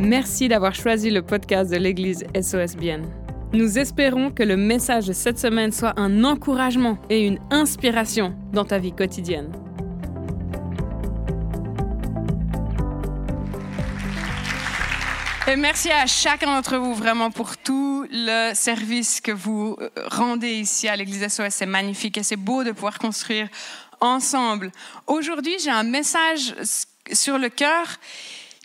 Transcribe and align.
Merci 0.00 0.48
d'avoir 0.48 0.74
choisi 0.74 1.10
le 1.10 1.20
podcast 1.20 1.70
de 1.70 1.76
l'Église 1.76 2.24
SOSBN. 2.34 3.02
Nous 3.52 3.78
espérons 3.78 4.30
que 4.30 4.42
le 4.42 4.56
message 4.56 5.06
de 5.06 5.12
cette 5.12 5.38
semaine 5.38 5.72
soit 5.72 5.92
un 6.00 6.24
encouragement 6.24 6.96
et 7.10 7.26
une 7.26 7.38
inspiration 7.50 8.34
dans 8.50 8.64
ta 8.64 8.78
vie 8.78 8.92
quotidienne. 8.92 9.52
Et 15.46 15.56
merci 15.56 15.90
à 15.90 16.06
chacun 16.06 16.46
d'entre 16.46 16.78
vous 16.78 16.94
vraiment 16.94 17.30
pour 17.30 17.58
tout 17.58 18.06
le 18.10 18.54
service 18.54 19.20
que 19.20 19.32
vous 19.32 19.76
euh, 19.82 19.90
rendez 20.06 20.52
ici 20.52 20.88
à 20.88 20.96
l'Église 20.96 21.28
SOS. 21.28 21.50
C'est 21.50 21.66
magnifique 21.66 22.16
et 22.16 22.22
c'est 22.22 22.36
beau 22.36 22.64
de 22.64 22.70
pouvoir 22.70 22.98
construire 22.98 23.48
ensemble. 24.00 24.72
Aujourd'hui, 25.06 25.56
j'ai 25.62 25.70
un 25.70 25.82
message 25.82 26.54
sur 27.12 27.36
le 27.36 27.50
cœur 27.50 27.98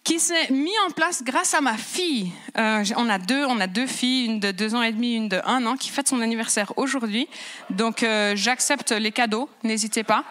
qui 0.06 0.20
s'est 0.20 0.52
mis 0.52 0.78
en 0.88 0.92
place 0.92 1.24
grâce 1.24 1.56
à 1.56 1.62
ma 1.62 1.76
fille. 1.76 2.32
Euh, 2.58 2.86
on 2.96 3.10
a 3.10 3.18
deux, 3.18 3.44
on 3.46 3.60
a 3.60 3.66
deux 3.66 3.88
filles, 3.88 4.28
une 4.28 4.40
de 4.40 4.52
deux 4.52 4.76
ans 4.76 4.84
et 4.84 4.92
demi, 4.92 5.16
une 5.16 5.30
de 5.30 5.42
un 5.44 5.66
an, 5.66 5.76
qui 5.76 5.90
fête 5.90 6.08
son 6.08 6.22
anniversaire 6.22 6.72
aujourd'hui. 6.78 7.28
Donc 7.72 8.04
euh, 8.04 8.34
j'accepte 8.36 8.92
les 8.92 9.12
cadeaux, 9.12 9.50
n'hésitez 9.64 10.04
pas. 10.04 10.24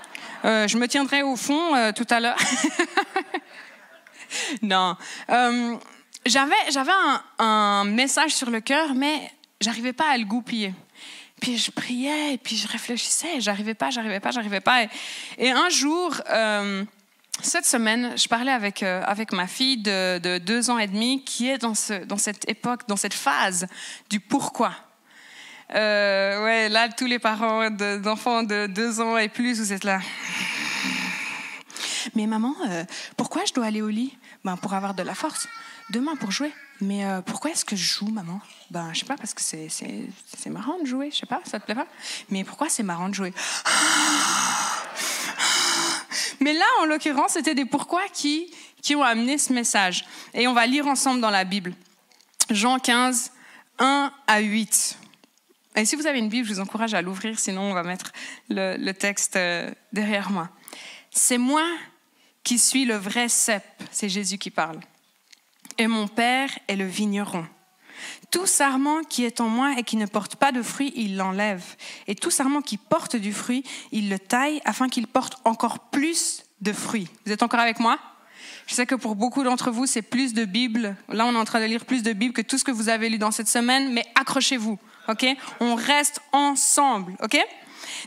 Euh, 0.44 0.68
je 0.68 0.78
me 0.78 0.86
tiendrai 0.86 1.22
au 1.22 1.34
fond 1.34 1.92
tout 1.96 2.06
à 2.08 2.20
l'heure. 2.20 2.38
non, 4.62 4.96
j'avais 6.24 6.54
j'avais 6.70 6.92
un, 7.40 7.84
message 7.84 8.32
sur 8.32 8.50
le 8.50 8.60
cœur, 8.60 8.94
mais 8.94 9.28
j'arrivais 9.60 9.92
pas 9.92 10.08
à 10.08 10.16
le 10.16 10.24
goupiller. 10.24 10.72
Puis 11.40 11.58
je 11.58 11.72
priais, 11.72 12.38
puis 12.38 12.56
je 12.56 12.68
réfléchissais, 12.68 13.40
j'arrivais 13.40 13.74
pas, 13.74 13.90
j'arrivais 13.90 14.20
pas, 14.20 14.30
j'arrivais 14.30 14.60
pas. 14.60 14.84
Et, 15.36 15.50
un 15.50 15.68
jour 15.68 16.14
cette 17.42 17.66
semaine, 17.66 18.16
je 18.16 18.28
parlais 18.28 18.52
avec, 18.52 18.82
euh, 18.82 19.02
avec 19.04 19.32
ma 19.32 19.46
fille 19.46 19.78
de, 19.78 20.38
deux 20.38 20.70
ans 20.70 20.78
et 20.78 20.86
demi 20.86 21.24
qui 21.24 21.48
est 21.48 21.58
dans, 21.58 21.74
ce, 21.74 22.04
dans 22.04 22.16
cette 22.16 22.48
époque, 22.48 22.82
dans 22.88 22.96
cette 22.96 23.14
phase 23.14 23.66
du 24.10 24.20
pourquoi. 24.20 24.72
Euh, 25.74 26.44
ouais, 26.44 26.68
là, 26.68 26.88
tous 26.88 27.06
les 27.06 27.18
parents 27.18 27.70
d'enfants 27.70 28.42
de, 28.42 28.66
deux 28.66 29.00
ans 29.00 29.16
et 29.16 29.28
plus, 29.28 29.58
vous 29.58 29.72
êtes 29.72 29.84
là. 29.84 30.00
Mais 32.14 32.26
maman, 32.26 32.54
euh, 32.68 32.84
pourquoi 33.16 33.44
je 33.46 33.52
dois 33.52 33.66
aller 33.66 33.82
au 33.82 33.88
lit? 33.88 34.16
Ben, 34.44 34.56
Pour 34.56 34.74
avoir 34.74 34.94
de 34.94 35.02
la 35.02 35.14
force. 35.14 35.48
Demain, 35.90 36.16
pour 36.16 36.30
jouer. 36.30 36.52
Mais 36.80 37.04
pourquoi 37.26 37.50
est-ce 37.50 37.64
que 37.64 37.76
je 37.76 37.84
joue, 37.84 38.08
maman? 38.08 38.40
Ben, 38.70 38.90
je 38.92 39.00
sais 39.00 39.06
pas, 39.06 39.16
parce 39.16 39.34
que 39.34 39.42
c'est 39.42 40.50
marrant 40.50 40.78
de 40.80 40.86
jouer. 40.86 41.10
Je 41.10 41.18
sais 41.18 41.26
pas, 41.26 41.40
ça 41.44 41.60
te 41.60 41.64
plaît 41.64 41.74
pas? 41.74 41.86
Mais 42.30 42.42
pourquoi 42.44 42.68
c'est 42.68 42.82
marrant 42.82 43.08
de 43.08 43.14
jouer? 43.14 43.32
Mais 46.44 46.52
là, 46.52 46.66
en 46.82 46.84
l'occurrence, 46.84 47.32
c'était 47.32 47.54
des 47.54 47.64
pourquoi 47.64 48.02
qui, 48.12 48.52
qui 48.82 48.94
ont 48.94 49.02
amené 49.02 49.38
ce 49.38 49.50
message. 49.50 50.04
Et 50.34 50.46
on 50.46 50.52
va 50.52 50.66
lire 50.66 50.86
ensemble 50.86 51.22
dans 51.22 51.30
la 51.30 51.44
Bible. 51.44 51.72
Jean 52.50 52.78
15, 52.78 53.32
1 53.78 54.12
à 54.26 54.40
8. 54.40 54.98
Et 55.76 55.86
si 55.86 55.96
vous 55.96 56.06
avez 56.06 56.18
une 56.18 56.28
Bible, 56.28 56.46
je 56.46 56.52
vous 56.52 56.60
encourage 56.60 56.92
à 56.92 57.00
l'ouvrir, 57.00 57.38
sinon 57.38 57.62
on 57.62 57.72
va 57.72 57.82
mettre 57.82 58.12
le, 58.50 58.76
le 58.76 58.92
texte 58.92 59.36
euh, 59.36 59.72
derrière 59.94 60.30
moi. 60.30 60.50
C'est 61.10 61.38
moi 61.38 61.64
qui 62.42 62.58
suis 62.58 62.84
le 62.84 62.96
vrai 62.96 63.30
cep, 63.30 63.64
c'est 63.90 64.10
Jésus 64.10 64.36
qui 64.36 64.50
parle. 64.50 64.80
Et 65.78 65.86
mon 65.86 66.08
Père 66.08 66.50
est 66.68 66.76
le 66.76 66.84
vigneron. 66.84 67.46
Tout 68.30 68.46
sarment 68.46 69.02
qui 69.08 69.24
est 69.24 69.40
en 69.40 69.48
moi 69.48 69.74
et 69.78 69.82
qui 69.82 69.96
ne 69.96 70.06
porte 70.06 70.36
pas 70.36 70.52
de 70.52 70.62
fruit, 70.62 70.92
il 70.96 71.16
l'enlève. 71.16 71.64
Et 72.06 72.14
tout 72.14 72.30
sarment 72.30 72.62
qui 72.62 72.76
porte 72.76 73.16
du 73.16 73.32
fruit, 73.32 73.64
il 73.92 74.08
le 74.10 74.18
taille 74.18 74.60
afin 74.64 74.88
qu'il 74.88 75.06
porte 75.06 75.38
encore 75.44 75.78
plus 75.90 76.44
de 76.60 76.72
fruits. 76.72 77.08
Vous 77.26 77.32
êtes 77.32 77.42
encore 77.42 77.60
avec 77.60 77.80
moi? 77.80 77.98
Je 78.66 78.74
sais 78.74 78.86
que 78.86 78.94
pour 78.94 79.14
beaucoup 79.14 79.42
d'entre 79.42 79.70
vous, 79.70 79.86
c'est 79.86 80.02
plus 80.02 80.32
de 80.32 80.44
Bible. 80.44 80.96
Là, 81.08 81.26
on 81.26 81.34
est 81.34 81.38
en 81.38 81.44
train 81.44 81.60
de 81.60 81.66
lire 81.66 81.84
plus 81.84 82.02
de 82.02 82.12
Bible 82.12 82.32
que 82.32 82.42
tout 82.42 82.56
ce 82.56 82.64
que 82.64 82.70
vous 82.70 82.88
avez 82.88 83.08
lu 83.08 83.18
dans 83.18 83.30
cette 83.30 83.48
semaine, 83.48 83.92
mais 83.92 84.04
accrochez-vous, 84.14 84.78
ok? 85.08 85.26
On 85.60 85.74
reste 85.74 86.20
ensemble, 86.32 87.14
ok? 87.22 87.38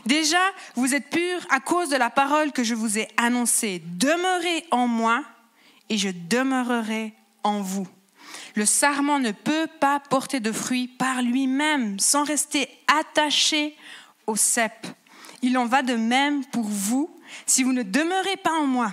Déjà, 0.06 0.40
vous 0.74 0.94
êtes 0.94 1.10
purs 1.10 1.46
à 1.50 1.60
cause 1.60 1.88
de 1.90 1.96
la 1.96 2.10
parole 2.10 2.52
que 2.52 2.64
je 2.64 2.74
vous 2.74 2.98
ai 2.98 3.08
annoncée. 3.16 3.82
Demeurez 3.84 4.64
en 4.70 4.88
moi 4.88 5.22
et 5.88 5.96
je 5.96 6.08
demeurerai 6.28 7.14
en 7.44 7.60
vous. 7.60 7.86
Le 8.58 8.66
sarment 8.66 9.20
ne 9.20 9.30
peut 9.30 9.68
pas 9.78 10.00
porter 10.00 10.40
de 10.40 10.50
fruits 10.50 10.88
par 10.88 11.22
lui-même 11.22 12.00
sans 12.00 12.24
rester 12.24 12.68
attaché 12.88 13.76
au 14.26 14.34
cep. 14.34 14.72
Il 15.42 15.56
en 15.56 15.66
va 15.66 15.82
de 15.82 15.94
même 15.94 16.44
pour 16.46 16.64
vous 16.64 17.08
si 17.46 17.62
vous 17.62 17.72
ne 17.72 17.84
demeurez 17.84 18.36
pas 18.36 18.50
en 18.50 18.66
moi. 18.66 18.92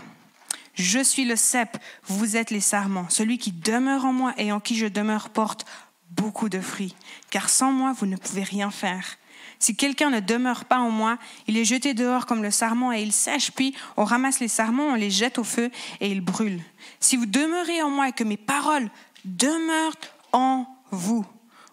Je 0.75 0.99
suis 0.99 1.25
le 1.25 1.35
cep, 1.35 1.79
vous 2.03 2.37
êtes 2.37 2.51
les 2.51 2.59
sarments. 2.59 3.09
Celui 3.09 3.39
qui 3.39 3.51
demeure 3.51 4.05
en 4.05 4.13
moi 4.13 4.35
et 4.37 4.51
en 4.51 4.59
qui 4.59 4.75
je 4.75 4.85
demeure 4.85 5.29
porte 5.29 5.65
beaucoup 6.11 6.47
de 6.47 6.59
fruits, 6.59 6.93
car 7.31 7.49
sans 7.49 7.71
moi 7.71 7.91
vous 7.91 8.05
ne 8.05 8.17
pouvez 8.17 8.43
rien 8.43 8.69
faire. 8.69 9.17
Si 9.57 9.75
quelqu'un 9.75 10.11
ne 10.11 10.19
demeure 10.19 10.65
pas 10.65 10.77
en 10.77 10.91
moi, 10.91 11.17
il 11.47 11.57
est 11.57 11.65
jeté 11.65 11.95
dehors 11.95 12.27
comme 12.27 12.43
le 12.43 12.51
sarment 12.51 12.93
et 12.93 13.01
il 13.01 13.11
sèche, 13.11 13.51
puis 13.51 13.73
on 13.97 14.03
ramasse 14.03 14.39
les 14.39 14.47
sarments, 14.47 14.89
on 14.89 14.95
les 14.95 15.09
jette 15.09 15.39
au 15.39 15.43
feu 15.43 15.71
et 16.01 16.11
ils 16.11 16.21
brûlent. 16.21 16.61
Si 16.99 17.15
vous 17.15 17.25
demeurez 17.25 17.81
en 17.81 17.89
moi 17.89 18.09
et 18.09 18.11
que 18.11 18.23
mes 18.23 18.37
paroles 18.37 18.91
demeure 19.25 19.93
en 20.31 20.65
vous. 20.91 21.25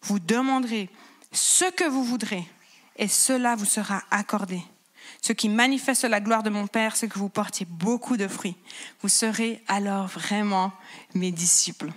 Vous 0.02 0.18
demanderez 0.18 0.90
ce 1.30 1.64
que 1.70 1.84
vous 1.84 2.04
voudrez 2.04 2.44
et 2.96 3.08
cela 3.08 3.54
vous 3.54 3.64
sera 3.64 4.02
accordé. 4.10 4.60
Ce 5.20 5.32
qui 5.32 5.48
manifeste 5.48 6.04
la 6.04 6.20
gloire 6.20 6.42
de 6.42 6.50
mon 6.50 6.66
Père, 6.66 6.96
c'est 6.96 7.08
que 7.08 7.18
vous 7.18 7.28
portiez 7.28 7.66
beaucoup 7.68 8.16
de 8.16 8.26
fruits. 8.26 8.56
Vous 9.02 9.08
serez 9.08 9.62
alors 9.68 10.08
vraiment 10.08 10.72
mes 11.14 11.30
disciples. 11.30 11.92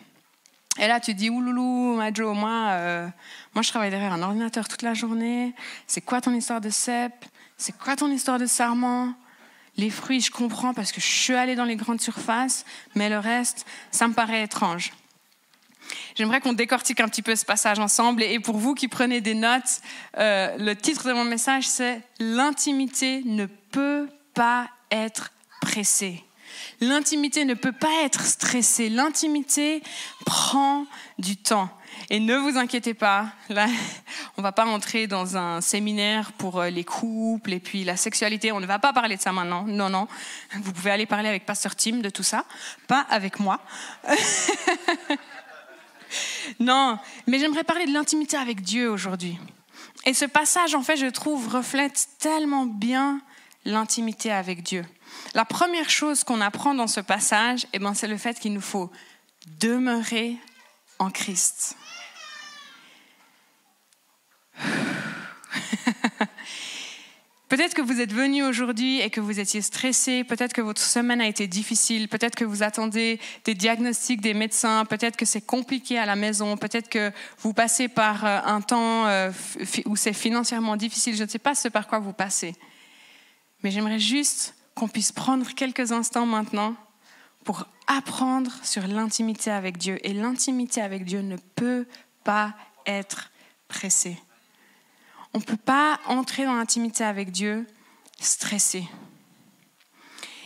Et 0.77 0.87
là, 0.87 0.99
tu 0.99 1.13
dis, 1.13 1.29
ouloulou, 1.29 1.95
Majo, 1.95 2.33
moi, 2.33 2.69
euh, 2.71 3.07
moi, 3.53 3.61
je 3.61 3.69
travaille 3.69 3.89
derrière 3.89 4.13
un 4.13 4.21
ordinateur 4.21 4.67
toute 4.67 4.81
la 4.81 4.93
journée. 4.93 5.55
C'est 5.87 6.01
quoi 6.01 6.21
ton 6.21 6.33
histoire 6.33 6.61
de 6.61 6.69
cep 6.69 7.13
C'est 7.57 7.75
quoi 7.77 7.95
ton 7.95 8.11
histoire 8.11 8.37
de 8.37 8.45
sarment? 8.45 9.15
Les 9.77 9.89
fruits, 9.89 10.21
je 10.21 10.31
comprends 10.31 10.73
parce 10.73 10.91
que 10.91 11.01
je 11.01 11.07
suis 11.07 11.33
allée 11.33 11.55
dans 11.55 11.65
les 11.65 11.75
grandes 11.75 12.01
surfaces, 12.01 12.65
mais 12.93 13.09
le 13.09 13.19
reste, 13.19 13.65
ça 13.91 14.07
me 14.07 14.13
paraît 14.13 14.43
étrange. 14.43 14.91
J'aimerais 16.15 16.41
qu'on 16.41 16.53
décortique 16.53 16.99
un 16.99 17.07
petit 17.07 17.21
peu 17.21 17.35
ce 17.35 17.45
passage 17.45 17.79
ensemble. 17.79 18.23
Et 18.23 18.39
pour 18.39 18.57
vous 18.57 18.73
qui 18.73 18.87
prenez 18.87 19.21
des 19.21 19.33
notes, 19.33 19.81
euh, 20.17 20.55
le 20.57 20.75
titre 20.75 21.07
de 21.07 21.13
mon 21.13 21.25
message, 21.25 21.67
c'est 21.67 22.01
L'intimité 22.19 23.21
ne 23.25 23.45
peut 23.45 24.07
pas 24.33 24.69
être 24.91 25.31
pressée. 25.61 26.23
L'intimité 26.81 27.45
ne 27.45 27.53
peut 27.53 27.71
pas 27.71 28.03
être 28.03 28.21
stressée. 28.25 28.89
L'intimité 28.89 29.81
prend 30.25 30.85
du 31.17 31.37
temps. 31.37 31.69
Et 32.09 32.19
ne 32.19 32.35
vous 32.35 32.57
inquiétez 32.57 32.93
pas, 32.93 33.27
là, 33.49 33.67
on 34.37 34.41
va 34.41 34.51
pas 34.51 34.65
entrer 34.65 35.07
dans 35.07 35.37
un 35.37 35.61
séminaire 35.61 36.33
pour 36.33 36.59
euh, 36.59 36.69
les 36.69 36.83
couples 36.83 37.53
et 37.53 37.59
puis 37.59 37.83
la 37.83 37.97
sexualité. 37.97 38.51
On 38.51 38.59
ne 38.59 38.65
va 38.65 38.79
pas 38.79 38.93
parler 38.93 39.15
de 39.15 39.21
ça 39.21 39.31
maintenant. 39.31 39.63
Non, 39.63 39.89
non. 39.89 40.07
Vous 40.61 40.73
pouvez 40.73 40.91
aller 40.91 41.05
parler 41.05 41.29
avec 41.29 41.45
Pasteur 41.45 41.75
Tim 41.75 41.97
de 41.97 42.09
tout 42.09 42.23
ça, 42.23 42.45
pas 42.87 43.05
avec 43.09 43.39
moi. 43.39 43.59
non, 46.59 46.97
mais 47.27 47.39
j'aimerais 47.39 47.63
parler 47.63 47.85
de 47.85 47.93
l'intimité 47.93 48.37
avec 48.37 48.61
Dieu 48.61 48.89
aujourd'hui. 48.89 49.37
Et 50.05 50.13
ce 50.13 50.25
passage, 50.25 50.75
en 50.75 50.83
fait, 50.83 50.97
je 50.97 51.07
trouve, 51.07 51.47
reflète 51.47 52.07
tellement 52.19 52.65
bien 52.65 53.21
l'intimité 53.65 54.31
avec 54.31 54.61
Dieu. 54.63 54.85
La 55.33 55.45
première 55.45 55.89
chose 55.89 56.23
qu'on 56.23 56.41
apprend 56.41 56.75
dans 56.75 56.87
ce 56.87 56.99
passage, 56.99 57.65
eh 57.73 57.79
ben, 57.79 57.93
c'est 57.93 58.07
le 58.07 58.17
fait 58.17 58.39
qu'il 58.39 58.53
nous 58.53 58.61
faut 58.61 58.91
demeurer 59.59 60.37
en 60.99 61.09
Christ. 61.09 61.75
Peut-être 67.47 67.75
que 67.75 67.81
vous 67.81 68.01
êtes 68.01 68.11
venu 68.11 68.43
aujourd'hui 68.43 69.01
et 69.01 69.11
que 69.11 69.21
vous 69.21 69.39
étiez 69.39 69.61
stressé, 69.61 70.23
peut-être 70.23 70.51
que 70.51 70.61
votre 70.61 70.81
semaine 70.81 71.21
a 71.21 71.27
été 71.27 71.45
difficile, 71.45 72.07
peut-être 72.07 72.35
que 72.35 72.43
vous 72.43 72.63
attendez 72.63 73.19
des 73.43 73.53
diagnostics 73.53 74.19
des 74.19 74.33
médecins, 74.33 74.83
peut-être 74.85 75.15
que 75.15 75.25
c'est 75.25 75.45
compliqué 75.45 75.99
à 75.99 76.07
la 76.07 76.15
maison, 76.15 76.57
peut-être 76.57 76.89
que 76.89 77.11
vous 77.39 77.53
passez 77.53 77.87
par 77.87 78.25
euh, 78.25 78.39
un 78.45 78.61
temps 78.61 79.05
euh, 79.05 79.31
où 79.85 79.95
c'est 79.95 80.13
financièrement 80.13 80.75
difficile, 80.75 81.15
je 81.15 81.23
ne 81.23 81.29
sais 81.29 81.39
pas 81.39 81.53
ce 81.53 81.67
par 81.67 81.87
quoi 81.87 81.99
vous 81.99 82.13
passez. 82.13 82.55
Mais 83.61 83.69
j'aimerais 83.69 83.99
juste 83.99 84.55
qu'on 84.73 84.87
puisse 84.87 85.11
prendre 85.11 85.47
quelques 85.53 85.91
instants 85.91 86.25
maintenant 86.25 86.75
pour 87.43 87.67
apprendre 87.85 88.51
sur 88.63 88.87
l'intimité 88.87 89.51
avec 89.51 89.77
Dieu. 89.77 89.99
Et 90.03 90.13
l'intimité 90.13 90.81
avec 90.81 91.05
Dieu 91.05 91.21
ne 91.21 91.37
peut 91.55 91.85
pas 92.23 92.55
être 92.87 93.31
pressée. 93.67 94.17
On 95.35 95.39
ne 95.39 95.43
peut 95.43 95.57
pas 95.57 95.99
entrer 96.05 96.45
dans 96.45 96.55
l'intimité 96.55 97.03
avec 97.03 97.29
Dieu 97.29 97.67
stressé. 98.21 98.87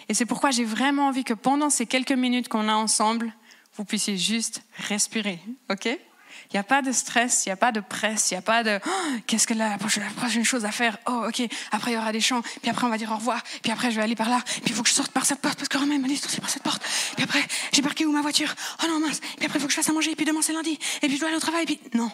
Et 0.09 0.15
c'est 0.15 0.25
pourquoi 0.25 0.49
j'ai 0.49 0.65
vraiment 0.65 1.09
envie 1.09 1.23
que 1.23 1.35
pendant 1.35 1.69
ces 1.69 1.85
quelques 1.85 2.11
minutes 2.11 2.47
qu'on 2.47 2.67
a 2.67 2.73
ensemble, 2.73 3.31
vous 3.75 3.85
puissiez 3.85 4.17
juste 4.17 4.63
respirer, 4.87 5.39
ok? 5.69 5.85
Il 5.85 6.55
n'y 6.55 6.59
a 6.59 6.63
pas 6.63 6.81
de 6.81 6.91
stress, 6.91 7.45
il 7.45 7.49
n'y 7.49 7.53
a 7.53 7.55
pas 7.55 7.71
de 7.71 7.81
presse, 7.81 8.31
il 8.31 8.33
n'y 8.33 8.39
a 8.39 8.41
pas 8.41 8.63
de 8.63 8.79
oh, 8.83 9.17
qu'est-ce 9.27 9.45
que 9.45 9.53
la 9.53 9.77
prochaine, 9.77 10.43
chose 10.43 10.65
à 10.65 10.71
faire? 10.71 10.97
Oh, 11.05 11.25
ok, 11.27 11.43
après 11.71 11.91
il 11.91 11.93
y 11.93 11.97
aura 11.97 12.11
des 12.11 12.19
chants, 12.19 12.41
puis 12.41 12.71
après 12.71 12.87
on 12.87 12.89
va 12.89 12.97
dire 12.97 13.11
au 13.11 13.15
revoir, 13.15 13.43
puis 13.61 13.71
après 13.71 13.91
je 13.91 13.97
vais 13.97 14.01
aller 14.01 14.15
par 14.15 14.29
là, 14.31 14.41
puis 14.43 14.71
il 14.71 14.73
faut 14.73 14.81
que 14.81 14.89
je 14.89 14.95
sorte 14.95 15.11
par 15.11 15.27
cette 15.27 15.39
porte 15.39 15.59
parce 15.59 15.69
que 15.69 15.77
Romain 15.77 15.99
m'a 15.99 16.07
dit 16.07 16.15
de 16.15 16.19
sortir 16.19 16.41
par 16.41 16.49
cette 16.49 16.63
porte. 16.63 16.83
Puis 17.15 17.23
après, 17.23 17.45
j'ai 17.73 17.83
parqué 17.83 18.07
où 18.07 18.11
ma 18.11 18.23
voiture? 18.23 18.55
Oh 18.83 18.87
non, 18.87 18.99
mince. 18.99 19.19
Puis 19.19 19.45
après, 19.45 19.59
il 19.59 19.61
faut 19.61 19.67
que 19.67 19.71
je 19.71 19.77
fasse 19.77 19.89
à 19.89 19.93
manger, 19.93 20.15
puis 20.15 20.25
demain 20.25 20.41
c'est 20.41 20.53
lundi, 20.53 20.79
et 21.03 21.07
puis 21.07 21.13
je 21.13 21.19
dois 21.19 21.27
aller 21.27 21.37
au 21.37 21.41
travail, 21.41 21.67
puis. 21.67 21.79
Non. 21.93 22.11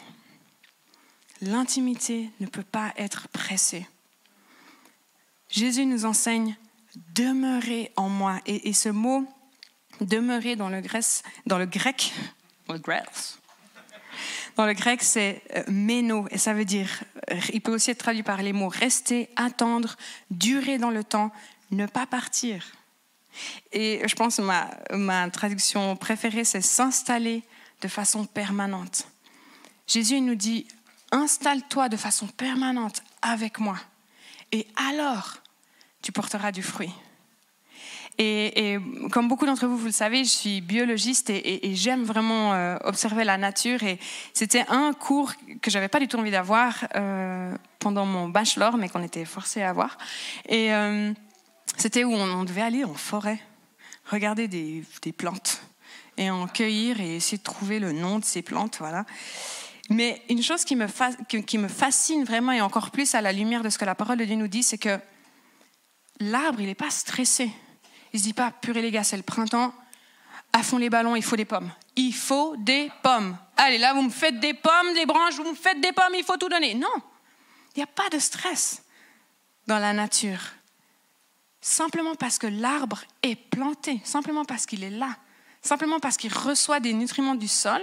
L'intimité 1.41 2.29
ne 2.39 2.47
peut 2.47 2.63
pas 2.63 2.93
être 2.97 3.27
pressée. 3.29 3.87
Jésus 5.49 5.85
nous 5.85 6.05
enseigne 6.05 6.55
demeurer 7.13 7.91
en 7.95 8.09
moi. 8.09 8.39
Et, 8.45 8.73
ce 8.73 8.89
mot 8.89 9.25
demeurer 10.01 10.55
dans 10.55 10.69
le, 10.69 10.81
grec, 10.81 11.03
dans 11.45 11.57
le 11.57 11.65
grec, 11.65 12.13
dans 14.55 14.65
le 14.65 14.73
grec, 14.73 15.03
c'est 15.03 15.41
euh, 15.55 15.63
méno, 15.67 16.27
et 16.31 16.37
ça 16.37 16.53
veut 16.53 16.65
dire, 16.65 17.03
il 17.53 17.61
peut 17.61 17.73
aussi 17.73 17.91
être 17.91 17.99
traduit 17.99 18.23
par 18.23 18.41
les 18.41 18.53
mots 18.53 18.69
rester, 18.69 19.29
attendre, 19.35 19.95
durer 20.31 20.77
dans 20.77 20.91
le 20.91 21.03
temps, 21.03 21.31
ne 21.71 21.85
pas 21.85 22.05
partir. 22.05 22.65
Et 23.73 24.01
je 24.07 24.15
pense 24.15 24.37
que 24.37 24.41
ma, 24.41 24.69
ma 24.91 25.29
traduction 25.29 25.95
préférée, 25.97 26.45
c'est 26.45 26.61
s'installer 26.61 27.43
de 27.81 27.87
façon 27.89 28.25
permanente. 28.25 29.07
Jésus 29.87 30.21
nous 30.21 30.35
dit, 30.35 30.67
installe-toi 31.15 31.89
de 31.89 31.97
façon 31.97 32.27
permanente 32.27 33.01
avec 33.21 33.59
moi, 33.59 33.77
et 34.51 34.67
alors 34.75 35.37
tu 36.01 36.11
porteras 36.11 36.51
du 36.51 36.61
fruit. 36.61 36.93
Et, 38.17 38.77
comme 39.11 39.27
beaucoup 39.27 39.45
d'entre 39.45 39.67
vous, 39.67 39.77
vous 39.77 39.87
le 39.87 39.91
savez, 39.91 40.23
je 40.23 40.29
suis 40.29 40.61
biologiste 40.61 41.29
et, 41.29 41.75
j'aime 41.75 42.03
vraiment 42.03 42.53
euh, 42.53 42.77
observer 42.85 43.25
la 43.25 43.37
nature. 43.37 43.83
Et 43.83 43.99
c'était 44.33 44.63
un 44.69 44.93
cours 44.93 45.33
que 45.61 45.69
j'avais 45.69 45.89
pas 45.89 45.99
du 45.99 46.07
tout 46.07 46.17
envie 46.17 46.31
d'avoir 46.31 46.87
euh, 46.95 47.53
pendant 47.79 48.05
mon 48.05 48.29
bachelor, 48.29 48.77
mais 48.77 48.87
qu'on 48.87 49.03
était 49.03 49.25
forcé 49.25 49.61
à 49.61 49.69
avoir. 49.69 49.97
Et 50.47 50.73
euh, 50.73 51.11
c'était 51.77 52.05
où 52.05 52.13
on, 52.13 52.43
devait 52.45 52.61
aller 52.61 52.85
en 52.85 52.93
forêt, 52.93 53.39
regarder 54.05 54.47
des, 54.47 54.83
plantes 55.11 55.61
et 56.17 56.29
en 56.29 56.47
cueillir 56.47 57.01
et 57.01 57.17
essayer 57.17 57.37
de 57.37 57.43
trouver 57.43 57.79
le 57.79 57.91
nom 57.91 58.19
de 58.19 58.25
ces 58.25 58.41
plantes, 58.41 58.77
voilà. 58.79 59.05
Mais 59.89 60.21
une 60.29 60.41
chose 60.41 60.65
qui 60.65 60.75
me, 60.75 60.87
fascine 60.87 62.23
vraiment 62.23 62.51
et 62.51 62.61
encore 62.61 62.91
plus 62.91 63.13
à 63.13 63.21
la 63.21 63.31
lumière 63.31 63.61
de 63.63 63.69
ce 63.69 63.77
que 63.77 63.85
la 63.85 63.95
parole 63.95 64.17
de 64.17 64.25
Dieu 64.25 64.35
nous 64.35 64.47
dit, 64.47 64.63
c'est 64.63 64.77
que 64.77 64.99
l'arbre, 66.19 66.59
il 66.59 66.67
n'est 66.67 66.75
pas 66.75 66.89
stressé 66.89 67.51
il 68.15 68.19
ne 68.19 68.21
se 68.21 68.27
dit 68.27 68.33
pas, 68.33 68.51
purée 68.51 68.81
les 68.81 68.91
gars, 68.91 69.03
c'est 69.03 69.17
le 69.17 69.23
printemps, 69.23 69.73
à 70.53 70.63
fond 70.63 70.77
les 70.77 70.89
ballons, 70.89 71.17
il 71.17 71.21
faut 71.21 71.35
des 71.35 71.43
pommes. 71.43 71.69
Il 71.97 72.13
faut 72.13 72.55
des 72.55 72.89
pommes. 73.03 73.37
Allez, 73.57 73.77
là, 73.77 73.93
vous 73.93 74.03
me 74.03 74.09
faites 74.09 74.39
des 74.39 74.53
pommes, 74.53 74.93
des 74.93 75.05
branches, 75.05 75.35
vous 75.35 75.49
me 75.49 75.53
faites 75.53 75.81
des 75.81 75.91
pommes, 75.91 76.15
il 76.15 76.23
faut 76.23 76.37
tout 76.37 76.47
donner. 76.47 76.75
Non, 76.75 76.87
il 77.75 77.79
n'y 77.79 77.83
a 77.83 77.87
pas 77.87 78.07
de 78.09 78.17
stress 78.17 78.83
dans 79.67 79.79
la 79.79 79.91
nature. 79.91 80.39
Simplement 81.59 82.15
parce 82.15 82.39
que 82.39 82.47
l'arbre 82.47 83.01
est 83.21 83.35
planté, 83.35 83.99
simplement 84.05 84.45
parce 84.45 84.65
qu'il 84.65 84.85
est 84.85 84.91
là, 84.91 85.17
simplement 85.61 85.99
parce 85.99 86.15
qu'il 86.15 86.33
reçoit 86.33 86.79
des 86.79 86.93
nutriments 86.93 87.35
du 87.35 87.49
sol, 87.49 87.81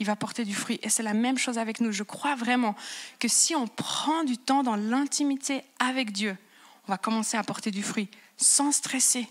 il 0.00 0.06
va 0.06 0.16
porter 0.16 0.44
du 0.44 0.54
fruit. 0.54 0.80
Et 0.82 0.88
c'est 0.88 1.02
la 1.02 1.14
même 1.14 1.38
chose 1.38 1.58
avec 1.58 1.80
nous. 1.80 1.92
Je 1.92 2.02
crois 2.02 2.34
vraiment 2.34 2.74
que 3.20 3.28
si 3.28 3.54
on 3.54 3.68
prend 3.68 4.24
du 4.24 4.38
temps 4.38 4.62
dans 4.62 4.76
l'intimité 4.76 5.62
avec 5.78 6.10
Dieu, 6.10 6.36
on 6.88 6.90
va 6.90 6.98
commencer 6.98 7.36
à 7.36 7.44
porter 7.44 7.70
du 7.70 7.82
fruit 7.82 8.08
sans 8.36 8.72
stresser, 8.72 9.28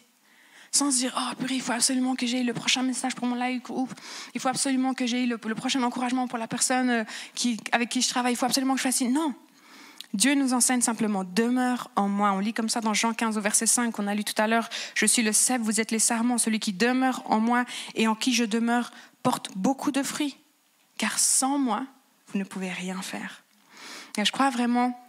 sans 0.72 0.92
se 0.92 0.98
dire 0.98 1.16
oh 1.18 1.36
purée, 1.36 1.56
il 1.56 1.62
faut 1.62 1.74
absolument 1.74 2.16
que 2.16 2.28
j'ai 2.28 2.44
le 2.44 2.54
prochain 2.54 2.84
message 2.84 3.16
pour 3.16 3.26
mon 3.26 3.36
like 3.36 3.70
ou 3.72 3.90
il 4.36 4.40
faut 4.40 4.50
absolument 4.50 4.94
que 4.94 5.08
j'ai 5.08 5.26
le, 5.26 5.40
le 5.44 5.56
prochain 5.56 5.82
encouragement 5.82 6.28
pour 6.28 6.38
la 6.38 6.48
personne 6.48 6.90
euh, 6.92 7.04
qui, 7.34 7.60
avec 7.72 7.90
qui 7.90 8.02
je 8.02 8.10
travaille, 8.10 8.34
il 8.34 8.36
faut 8.36 8.46
absolument 8.46 8.76
que 8.76 8.80
je 8.80 8.84
fasse 8.84 9.02
non. 9.02 9.34
Dieu 10.14 10.34
nous 10.34 10.54
enseigne 10.54 10.82
simplement 10.82 11.24
demeure 11.24 11.92
en 11.96 12.08
moi. 12.08 12.32
On 12.32 12.40
lit 12.40 12.54
comme 12.54 12.70
ça 12.70 12.82
dans 12.82 12.94
Jean 12.94 13.14
15 13.14 13.38
au 13.38 13.42
verset 13.42 13.68
5 13.68 13.92
qu'on 13.92 14.08
a 14.08 14.16
lu 14.16 14.24
tout 14.24 14.40
à 14.42 14.48
l'heure. 14.48 14.70
Je 14.96 15.06
suis 15.06 15.22
le 15.22 15.32
cèpe, 15.32 15.62
vous 15.62 15.80
êtes 15.80 15.92
les 15.92 16.00
sarments. 16.00 16.40
Celui 16.40 16.60
qui 16.60 16.74
demeure 16.74 17.22
en 17.26 17.40
moi 17.40 17.66
et 17.94 18.08
en 18.08 18.16
qui 18.16 18.34
je 18.34 18.44
demeure 18.44 18.92
porte 19.22 19.52
beaucoup 19.56 19.92
de 19.92 20.02
fruits. 20.02 20.38
Car 21.00 21.18
sans 21.18 21.58
moi, 21.58 21.88
vous 22.28 22.38
ne 22.38 22.44
pouvez 22.44 22.70
rien 22.70 23.02
faire. 23.02 23.44
Et 24.18 24.26
je 24.26 24.32
crois 24.32 24.50
vraiment 24.50 25.00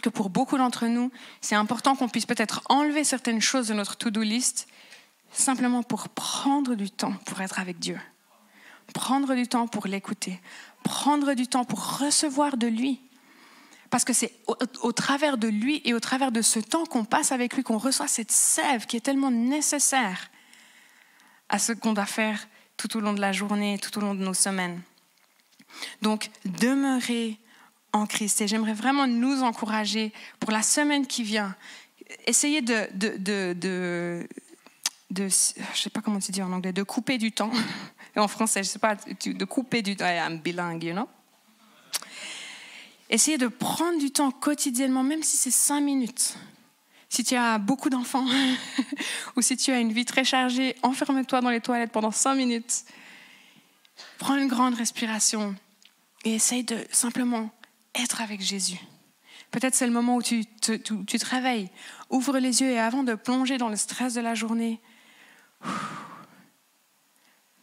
que 0.00 0.08
pour 0.08 0.30
beaucoup 0.30 0.56
d'entre 0.56 0.86
nous, 0.86 1.10
c'est 1.40 1.56
important 1.56 1.96
qu'on 1.96 2.08
puisse 2.08 2.24
peut-être 2.24 2.62
enlever 2.68 3.04
certaines 3.04 3.40
choses 3.40 3.68
de 3.68 3.74
notre 3.74 3.96
to-do 3.96 4.22
list 4.22 4.68
simplement 5.32 5.82
pour 5.82 6.08
prendre 6.08 6.76
du 6.76 6.88
temps 6.90 7.14
pour 7.26 7.40
être 7.40 7.58
avec 7.58 7.80
Dieu, 7.80 7.98
prendre 8.94 9.34
du 9.34 9.48
temps 9.48 9.66
pour 9.66 9.88
l'écouter, 9.88 10.40
prendre 10.84 11.34
du 11.34 11.48
temps 11.48 11.64
pour 11.64 11.98
recevoir 11.98 12.56
de 12.56 12.68
lui. 12.68 13.00
Parce 13.90 14.04
que 14.04 14.12
c'est 14.12 14.32
au, 14.46 14.92
travers 14.92 15.36
de 15.36 15.48
lui 15.48 15.82
et 15.84 15.94
au 15.94 16.00
travers 16.00 16.30
de 16.30 16.42
ce 16.42 16.60
temps 16.60 16.84
qu'on 16.84 17.04
passe 17.04 17.32
avec 17.32 17.54
lui 17.54 17.64
qu'on 17.64 17.78
reçoit 17.78 18.08
cette 18.08 18.32
sève 18.32 18.86
qui 18.86 18.96
est 18.96 19.00
tellement 19.00 19.32
nécessaire 19.32 20.30
à 21.48 21.58
ce 21.58 21.72
qu'on 21.72 21.92
doit 21.92 22.06
faire 22.06 22.46
tout 22.76 22.96
au 22.96 23.00
long 23.00 23.12
de 23.12 23.20
la 23.20 23.32
journée, 23.32 23.78
tout 23.78 23.96
au 23.98 24.00
long 24.00 24.14
de 24.14 24.24
nos 24.24 24.34
semaines. 24.34 24.80
Donc, 26.02 26.30
demeurez 26.44 27.38
en 27.92 28.06
Christ. 28.06 28.40
Et 28.40 28.48
j'aimerais 28.48 28.74
vraiment 28.74 29.06
nous 29.06 29.42
encourager 29.42 30.12
pour 30.40 30.50
la 30.50 30.62
semaine 30.62 31.06
qui 31.06 31.22
vient. 31.22 31.54
Essayez 32.26 32.60
de, 32.60 32.88
de, 32.94 33.54
de 33.54 34.28
de, 35.14 35.28
je 35.28 35.80
sais 35.80 35.90
pas 35.90 36.00
comment 36.00 36.18
tu 36.18 36.32
dis 36.32 36.42
en 36.42 36.52
anglais, 36.52 36.72
de 36.72 36.82
couper 36.82 37.18
du 37.18 37.32
temps. 37.32 37.50
En 38.16 38.28
français, 38.28 38.62
je 38.62 38.68
sais 38.68 38.78
pas, 38.78 38.94
de 38.94 39.44
couper 39.44 39.82
du 39.82 39.96
temps. 39.96 40.06
I'm 40.06 40.38
bilingue, 40.38 40.84
you 40.84 40.92
know. 40.92 41.08
Essayez 43.10 43.38
de 43.38 43.48
prendre 43.48 43.98
du 43.98 44.12
temps 44.12 44.30
quotidiennement, 44.30 45.02
même 45.02 45.24
si 45.24 45.36
c'est 45.36 45.50
cinq 45.50 45.80
minutes. 45.80 46.36
Si 47.08 47.24
tu 47.24 47.34
as 47.34 47.58
beaucoup 47.58 47.90
d'enfants 47.90 48.24
ou 49.36 49.42
si 49.42 49.56
tu 49.56 49.72
as 49.72 49.80
une 49.80 49.92
vie 49.92 50.04
très 50.04 50.22
chargée, 50.22 50.76
enferme-toi 50.84 51.40
dans 51.40 51.50
les 51.50 51.60
toilettes 51.60 51.90
pendant 51.90 52.12
cinq 52.12 52.36
minutes. 52.36 52.84
Prends 54.18 54.36
une 54.36 54.46
grande 54.46 54.74
respiration 54.74 55.56
et 56.24 56.34
essaye 56.34 56.64
de 56.64 56.78
simplement 56.90 57.50
être 57.94 58.20
avec 58.20 58.40
Jésus. 58.40 58.78
Peut-être 59.50 59.74
c'est 59.74 59.86
le 59.86 59.92
moment 59.92 60.16
où 60.16 60.22
tu 60.22 60.44
tu 60.60 60.80
te 60.80 61.26
réveilles. 61.26 61.70
Ouvre 62.10 62.38
les 62.38 62.60
yeux 62.60 62.70
et 62.70 62.78
avant 62.78 63.04
de 63.04 63.14
plonger 63.14 63.56
dans 63.56 63.68
le 63.68 63.76
stress 63.76 64.14
de 64.14 64.20
la 64.20 64.34
journée, 64.34 64.80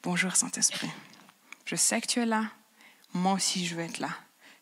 Bonjour 0.03 0.35
Saint-Esprit. 0.35 0.89
Je 1.65 1.75
sais 1.75 2.01
que 2.01 2.07
tu 2.07 2.19
es 2.19 2.25
là. 2.25 2.45
Moi 3.13 3.33
aussi, 3.33 3.65
je 3.67 3.75
veux 3.75 3.83
être 3.83 3.99
là. 3.99 4.09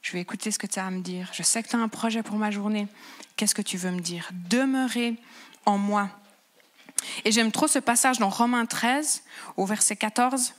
Je 0.01 0.11
vais 0.11 0.19
écouter 0.19 0.51
ce 0.51 0.59
que 0.59 0.67
tu 0.67 0.79
as 0.79 0.85
à 0.85 0.91
me 0.91 1.01
dire. 1.01 1.29
Je 1.33 1.43
sais 1.43 1.63
que 1.63 1.69
tu 1.69 1.77
as 1.77 1.79
un 1.79 1.87
projet 1.87 2.23
pour 2.23 2.35
ma 2.35 2.51
journée. 2.51 2.87
Qu'est-ce 3.37 3.55
que 3.55 3.61
tu 3.61 3.77
veux 3.77 3.91
me 3.91 4.01
dire? 4.01 4.29
Demeurer 4.49 5.15
en 5.65 5.77
moi. 5.77 6.09
Et 7.23 7.31
j'aime 7.31 7.53
trop 7.53 7.67
ce 7.67 7.79
passage 7.79 8.19
dans 8.19 8.29
Romains 8.29 8.65
13, 8.65 9.23
au 9.55 9.65
verset 9.65 9.95
14, 9.95 10.53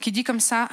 qui 0.00 0.10
dit 0.10 0.24
comme 0.24 0.40
ça, 0.40 0.68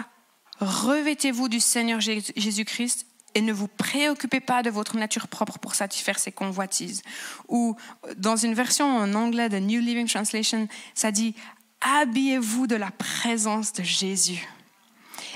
Revêtez-vous 0.62 1.50
du 1.50 1.60
Seigneur 1.60 2.00
Jésus-Christ 2.00 3.08
et 3.34 3.42
ne 3.42 3.52
vous 3.52 3.68
préoccupez 3.68 4.40
pas 4.40 4.62
de 4.62 4.70
votre 4.70 4.96
nature 4.96 5.28
propre 5.28 5.58
pour 5.58 5.74
satisfaire 5.74 6.20
ses 6.20 6.32
convoitises. 6.32 7.02
Ou 7.48 7.76
dans 8.18 8.36
une 8.36 8.54
version 8.54 8.86
en 8.86 9.14
anglais 9.16 9.50
de 9.50 9.58
New 9.58 9.82
Living 9.82 10.08
Translation, 10.08 10.68
ça 10.94 11.12
dit 11.12 11.34
habillez-vous 11.82 12.68
de 12.68 12.76
la 12.76 12.92
présence 12.92 13.74
de 13.74 13.82
Jésus. 13.82 14.48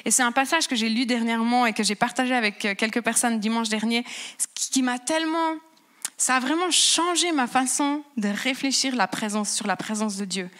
Et 0.03 0.11
c'est 0.11 0.21
un 0.21 0.31
passage 0.31 0.67
que 0.67 0.75
j'ai 0.75 0.89
lu 0.89 1.07
dernièrement 1.07 1.65
et 1.65 1.73
que 1.73 1.81
j'ai 1.81 1.95
partagé 1.95 2.35
avec 2.35 2.59
quelques 2.77 3.01
personnes 3.01 3.39
dimanche 3.39 3.69
dernier, 3.69 4.05
qui 4.53 4.83
m'a 4.83 4.99
tellement, 4.99 5.55
ça 6.17 6.35
a 6.35 6.39
vraiment 6.39 6.69
changé 6.69 7.31
ma 7.31 7.47
façon 7.47 8.03
de 8.17 8.27
réfléchir 8.27 8.95
la 8.95 9.07
présence 9.07 9.51
sur 9.51 9.65
la 9.65 9.75
présence 9.75 10.17
de 10.17 10.25
Dieu. 10.25 10.51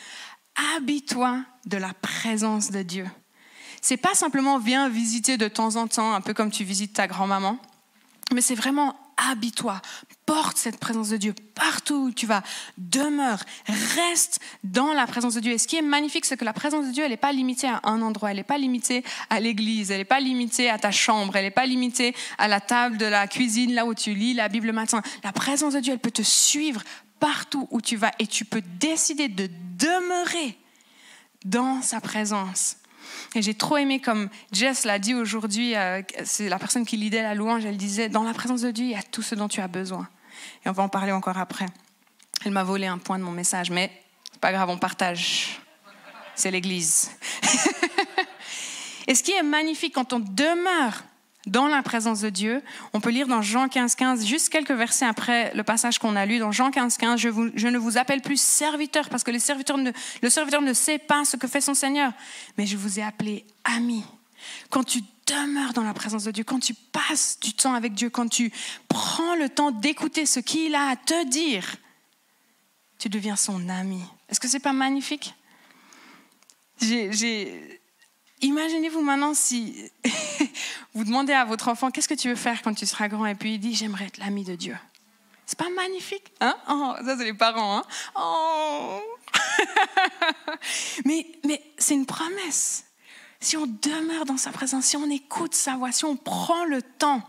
Habille-toi 0.75 1.43
de 1.67 1.77
la 1.77 1.93
présence 1.93 2.72
de 2.72 2.81
Dieu 2.81 3.05
c'est 3.86 3.98
pas 3.98 4.15
simplement 4.15 4.58
viens 4.58 4.89
visiter 4.89 5.38
de 5.38 5.48
temps 5.48 5.75
en 5.75 5.88
temps, 5.88 6.15
un 6.15 6.22
peu 6.22 6.34
comme 6.34 6.50
tu 6.50 6.63
visites 6.63 6.94
ta 6.94 7.06
grand-maman, 7.06 7.60
mais 8.34 8.42
c'est 8.42 8.56
vraiment 8.56 8.96
habille-toi, 9.30 9.80
porte 10.25 10.58
cette 10.58 10.80
présence 10.80 11.10
de 11.10 11.18
Dieu 11.18 11.36
partout 11.54 12.08
où 12.08 12.12
tu 12.12 12.25
vas, 12.25 12.42
demeure, 12.80 13.44
reste 13.68 14.39
dans 14.63 14.92
la 14.92 15.06
présence 15.06 15.36
de 15.36 15.39
Dieu. 15.39 15.51
Et 15.51 15.60
ce 15.60 15.68
qui 15.68 15.75
est 15.75 15.84
magnifique, 15.84 16.25
c'est 16.25 16.36
que 16.36 16.44
la 16.44 16.51
présence 16.51 16.88
de 16.88 16.92
Dieu, 16.94 17.04
elle 17.04 17.12
n'est 17.12 17.15
pas 17.15 17.32
limitée 17.32 17.68
à 17.68 17.80
un 17.84 18.01
endroit, 18.01 18.32
elle 18.32 18.38
n'est 18.38 18.44
pas 18.44 18.58
limitée 18.58 19.04
à 19.30 19.39
l'église, 19.39 19.92
elle 19.92 20.00
n'est 20.00 20.04
pas 20.04 20.20
limitée 20.20 20.68
à 20.68 20.80
ta 20.80 20.89
chambre, 20.89 21.36
elle 21.36 21.46
n'est 21.46 21.51
pas 21.51 21.68
limitée 21.68 22.15
à 22.39 22.48
la 22.48 22.62
table 22.62 22.98
de 22.98 23.06
la 23.06 23.27
cuisine, 23.27 23.75
là 23.75 23.86
où 23.86 23.94
tu 23.94 24.15
lis 24.15 24.34
la 24.34 24.50
Bible 24.50 24.65
le 24.65 24.74
matin. 24.74 25.04
La 25.24 25.32
présence 25.32 25.75
de 25.75 25.80
Dieu, 25.80 25.94
elle 25.94 26.00
peut 26.00 26.10
te 26.10 26.24
suivre 26.24 26.82
partout 27.20 27.68
où 27.70 27.82
tu 27.82 27.98
vas 27.98 28.13
et 28.18 28.25
tu 28.25 28.46
peux 28.46 28.63
décider 28.80 29.27
de 29.27 29.48
demeurer 29.77 30.58
dans 31.46 31.84
sa 31.84 32.01
présence. 32.01 32.77
Et 33.36 33.42
j'ai 33.42 33.54
trop 33.54 33.75
aimé 33.75 34.00
comme 34.00 34.30
Jess 34.54 34.86
l'a 34.86 34.98
dit 34.98 35.13
aujourd'hui, 35.13 35.75
euh, 35.75 36.01
c'est 36.24 36.48
la 36.48 36.58
personne 36.58 36.86
qui 36.86 36.96
lidait 36.96 37.22
la 37.22 37.36
louange, 37.36 37.65
elle 37.65 37.75
disait, 37.75 38.08
dans 38.08 38.24
la 38.24 38.34
présence 38.34 38.62
de 38.62 38.72
Dieu, 38.72 38.86
il 38.86 38.92
y 38.92 38.96
a 38.96 39.04
tout 39.04 39.22
ce 39.22 39.36
dont 39.36 39.50
tu 39.50 39.60
as 39.60 39.68
besoin. 39.68 40.08
Et 40.65 40.70
on 40.70 40.72
va 40.72 40.84
en 40.84 40.89
parler 40.89 41.12
encore 41.12 41.38
après. 41.38 41.65
Elle 42.46 42.54
m'a 42.54 42.63
volé 42.63 42.88
un 42.88 42.98
point 42.98 43.20
de 43.20 43.24
mon 43.24 43.32
message, 43.32 43.72
mais 43.72 43.92
pas 44.39 44.54
grave, 44.54 44.70
on 44.70 44.77
partage. 44.77 45.60
C'est 46.34 46.50
l'Église. 46.50 47.12
Et 49.08 49.15
ce 49.15 49.22
qui 49.22 49.32
est 49.32 49.44
magnifique 49.44 49.94
quand 49.94 50.13
on 50.13 50.20
demeure 50.20 51.04
dans 51.45 51.67
la 51.67 51.83
présence 51.83 52.21
de 52.21 52.29
Dieu, 52.29 52.61
on 52.93 53.01
peut 53.01 53.09
lire 53.09 53.27
dans 53.27 53.41
Jean 53.41 53.67
15, 53.67 53.95
15, 53.95 54.25
juste 54.25 54.49
quelques 54.49 54.71
versets 54.71 55.05
après 55.05 55.53
le 55.53 55.63
passage 55.63 55.99
qu'on 55.99 56.15
a 56.15 56.25
lu, 56.25 56.39
dans 56.39 56.51
Jean 56.51 56.71
15, 56.71 56.97
15, 56.97 57.19
je, 57.19 57.29
je 57.55 57.67
ne 57.67 57.77
vous 57.77 57.97
appelle 57.97 58.21
plus 58.21 58.39
serviteur 58.39 59.09
parce 59.09 59.23
que 59.23 59.31
le 59.31 59.39
serviteur, 59.39 59.77
ne, 59.77 59.91
le 60.21 60.29
serviteur 60.29 60.61
ne 60.61 60.73
sait 60.73 60.97
pas 60.97 61.25
ce 61.25 61.37
que 61.37 61.47
fait 61.47 61.61
son 61.61 61.73
Seigneur, 61.73 62.11
mais 62.57 62.65
je 62.65 62.77
vous 62.77 62.99
ai 62.99 63.03
appelé 63.03 63.45
ami. 63.63 64.03
Quand 64.69 64.83
tu 64.83 65.01
demeures 65.27 65.73
dans 65.73 65.83
la 65.83 65.93
présence 65.93 66.23
de 66.23 66.31
Dieu, 66.31 66.43
quand 66.43 66.59
tu 66.59 66.73
passes 66.73 67.39
du 67.39 67.53
temps 67.53 67.73
avec 67.73 67.93
Dieu, 67.93 68.09
quand 68.09 68.27
tu 68.27 68.51
prends 68.87 69.35
le 69.35 69.49
temps 69.49 69.71
d'écouter 69.71 70.25
ce 70.25 70.39
qu'il 70.39 70.75
a 70.75 70.89
à 70.89 70.95
te 70.95 71.27
dire, 71.27 71.75
tu 72.99 73.09
deviens 73.09 73.35
son 73.35 73.69
ami. 73.69 74.01
Est-ce 74.29 74.39
que 74.39 74.47
c'est 74.47 74.59
pas 74.59 74.73
magnifique? 74.73 75.33
J'ai 76.81 77.79
Imaginez-vous 78.42 79.01
maintenant 79.01 79.34
si 79.34 79.92
vous 80.94 81.04
demandez 81.04 81.34
à 81.34 81.46
votre 81.46 81.68
enfant 81.68 81.89
qu'est-ce 81.92 82.08
que 82.08 82.13
tu 82.13 82.30
veux 82.30 82.36
faire 82.36 82.62
quand 82.62 82.74
tu 82.74 82.86
seras 82.86 83.08
grand? 83.08 83.25
Et 83.25 83.36
puis 83.36 83.56
il 83.56 83.60
dit 83.60 83.74
j'aimerais 83.74 84.06
être 84.06 84.18
l'ami 84.18 84.44
de 84.44 84.56
Dieu. 84.56 84.77
C'est 85.46 85.58
pas 85.58 85.70
magnifique 85.70 86.34
hein? 86.42 86.56
Oh, 86.70 86.94
Ça 87.06 87.18
c'est 87.18 87.24
les 87.24 87.34
parents. 87.34 87.77
Hein? 87.77 87.84
Oh. 88.15 89.00
mais 91.06 91.25
mais 91.46 91.62
c'est 91.77 91.94
une 91.94 92.06
promesse. 92.06 92.86
Si 93.39 93.58
on 93.58 93.68
demeure 93.68 94.25
dans 94.25 94.38
sa 94.38 94.51
présence, 94.51 94.86
si 94.86 94.98
on 94.98 95.10
écoute 95.10 95.54
sa 95.54 95.75
voix, 95.75 95.92
si 95.92 96.04
on 96.06 96.15
prend 96.15 96.65
le 96.65 96.82
temps, 96.82 97.22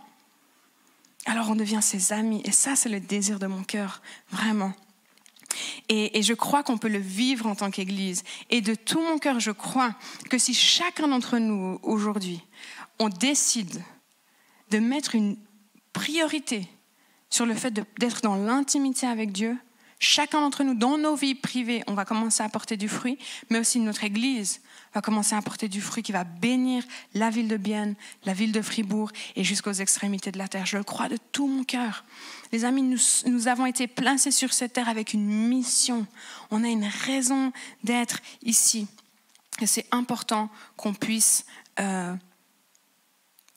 alors 1.27 1.51
on 1.51 1.57
devient 1.57 1.83
ses 1.83 2.13
amis. 2.13 2.43
Et 2.45 2.53
ça 2.53 2.75
c'est 2.75 2.89
le 2.89 3.01
désir 3.01 3.39
de 3.39 3.47
mon 3.47 3.63
cœur, 3.63 4.01
vraiment. 4.31 4.73
Et, 5.89 6.23
je 6.23 6.35
crois 6.35 6.63
qu'on 6.63 6.79
peut 6.79 6.89
le 6.89 6.99
vivre 6.99 7.47
en 7.47 7.55
tant 7.55 7.71
qu'Église. 7.71 8.23
Et 8.51 8.61
de 8.61 8.75
tout 8.75 9.01
mon 9.01 9.19
cœur, 9.19 9.41
je 9.41 9.51
crois 9.51 9.95
que 10.31 10.39
si 10.39 10.55
chacun 10.55 11.09
d'entre 11.09 11.39
nous 11.39 11.79
aujourd'hui, 11.83 12.41
on 12.99 13.09
décide 13.09 13.83
de 14.71 14.79
mettre 14.79 15.15
une 15.15 15.37
priorité 15.93 16.69
sur 17.31 17.47
le 17.47 17.55
fait 17.55 17.73
d'être 17.99 18.23
dans 18.23 18.37
l'intimité 18.37 19.07
avec 19.07 19.33
Dieu, 19.33 19.57
chacun 19.99 20.41
d'entre 20.41 20.63
nous, 20.63 20.75
dans 20.75 20.99
nos 20.99 21.15
vies 21.15 21.35
privées, 21.35 21.83
on 21.87 21.95
va 21.95 22.05
commencer 22.05 22.43
à 22.43 22.49
porter 22.49 22.77
du 22.77 22.89
fruit, 22.89 23.19
mais 23.51 23.59
aussi 23.59 23.79
notre 23.81 24.05
Église 24.05 24.61
va 24.95 25.03
commencer 25.03 25.35
à 25.35 25.43
porter 25.43 25.69
du 25.69 25.81
fruit 25.81 26.03
qui 26.03 26.13
va 26.13 26.25
bénir 26.25 26.83
la 27.15 27.29
ville 27.29 27.49
de 27.49 27.57
Bienne, 27.57 27.95
la 28.25 28.33
ville 28.33 28.53
de 28.53 28.63
Fribourg 28.63 29.11
et 29.37 29.45
jusqu'aux 29.45 29.73
extrémités 29.73 30.33
de 30.33 30.39
la 30.39 30.49
terre. 30.49 30.65
Je 30.65 30.79
le 30.79 30.85
crois 30.85 31.09
de 31.09 31.19
tout 31.33 31.47
mon 31.47 31.65
cœur. 31.65 32.05
Les 32.53 32.65
amis, 32.65 32.83
nous, 32.83 33.49
avons 33.49 33.67
été 33.67 33.87
placés 33.87 34.31
sur 34.31 34.53
cette 34.53 34.73
terre 34.73 34.89
avec 34.89 35.13
une 35.13 35.27
mission. 35.27 36.07
On 36.51 36.65
a 36.65 36.69
une 36.69 36.87
raison 36.87 37.53
d'être 37.85 38.21
ici. 38.43 38.87
Et 39.61 39.67
c'est 39.67 39.87
important 39.91 40.49
qu'on 40.77 40.95
puisse 40.95 41.45
euh, 41.79 42.15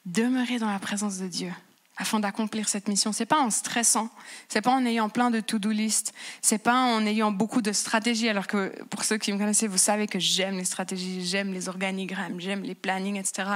demeurer 0.05 0.59
dans 0.59 0.69
la 0.69 0.79
présence 0.79 1.19
de 1.19 1.27
Dieu 1.27 1.53
afin 1.99 2.19
d'accomplir 2.19 2.67
cette 2.69 2.87
mission. 2.87 3.11
C'est 3.11 3.25
pas 3.25 3.39
en 3.39 3.49
stressant, 3.49 4.09
c'est 4.47 4.61
pas 4.61 4.71
en 4.71 4.85
ayant 4.85 5.09
plein 5.09 5.29
de 5.29 5.41
to-do 5.41 5.69
list, 5.69 6.13
c'est 6.41 6.57
pas 6.57 6.73
en 6.73 7.05
ayant 7.05 7.31
beaucoup 7.31 7.61
de 7.61 7.71
stratégies. 7.73 8.29
Alors 8.29 8.47
que 8.47 8.73
pour 8.85 9.03
ceux 9.03 9.17
qui 9.17 9.31
me 9.33 9.37
connaissent, 9.37 9.63
vous 9.65 9.77
savez 9.77 10.07
que 10.07 10.17
j'aime 10.17 10.57
les 10.57 10.65
stratégies, 10.65 11.25
j'aime 11.25 11.53
les 11.53 11.67
organigrammes, 11.67 12.39
j'aime 12.39 12.63
les 12.63 12.75
plannings, 12.75 13.17
etc. 13.17 13.49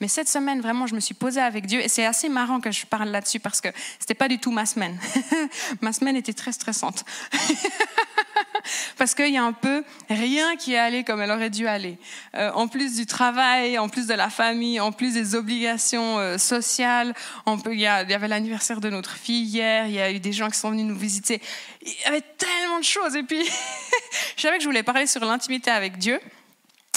Mais 0.00 0.08
cette 0.08 0.28
semaine, 0.28 0.60
vraiment, 0.60 0.86
je 0.86 0.94
me 0.94 1.00
suis 1.00 1.14
posée 1.14 1.40
avec 1.40 1.66
Dieu 1.66 1.80
et 1.80 1.88
c'est 1.88 2.06
assez 2.06 2.28
marrant 2.30 2.60
que 2.60 2.72
je 2.72 2.86
parle 2.86 3.10
là-dessus 3.10 3.40
parce 3.40 3.60
que 3.60 3.68
c'était 4.00 4.14
pas 4.14 4.28
du 4.28 4.38
tout 4.38 4.50
ma 4.50 4.64
semaine. 4.64 4.98
ma 5.82 5.92
semaine 5.92 6.16
était 6.16 6.32
très 6.32 6.52
stressante. 6.52 7.04
parce 8.98 9.14
qu'il 9.14 9.32
y 9.32 9.36
a 9.36 9.44
un 9.44 9.52
peu 9.52 9.84
rien 10.08 10.56
qui 10.56 10.74
est 10.74 10.78
allé 10.78 11.04
comme 11.04 11.20
elle 11.20 11.30
aurait 11.30 11.50
dû 11.50 11.66
aller. 11.66 11.98
Euh, 12.34 12.50
en 12.54 12.68
plus 12.68 12.96
du 12.96 13.06
travail, 13.06 13.78
en 13.78 13.88
plus 13.88 14.06
de 14.06 14.14
la 14.14 14.30
famille, 14.30 14.80
en 14.80 14.92
plus 14.92 15.14
des 15.14 15.34
obligations 15.34 16.18
euh, 16.18 16.38
sociales, 16.38 17.14
il, 17.46 17.80
y 17.80 17.86
avait 17.86 18.28
l'anniversaire 18.28 18.80
de 18.80 18.90
notre 18.90 19.16
fille 19.16 19.44
hier, 19.44 19.86
il 19.86 19.94
y 19.94 20.00
a 20.00 20.10
eu 20.10 20.20
des 20.20 20.32
gens 20.32 20.48
qui 20.48 20.58
sont 20.58 20.70
venus 20.70 20.86
nous 20.86 20.96
visiter. 20.96 21.40
Il 21.82 21.92
y 22.04 22.08
avait 22.08 22.22
tellement 22.22 22.78
de 22.78 22.84
choses. 22.84 23.16
Et 23.16 23.22
puis, 23.22 23.42
je 24.36 24.42
savais 24.42 24.56
que 24.56 24.62
je 24.62 24.68
voulais 24.68 24.82
parler 24.82 25.06
sur 25.06 25.24
l'intimité 25.24 25.70
avec 25.70 25.98
Dieu. 25.98 26.20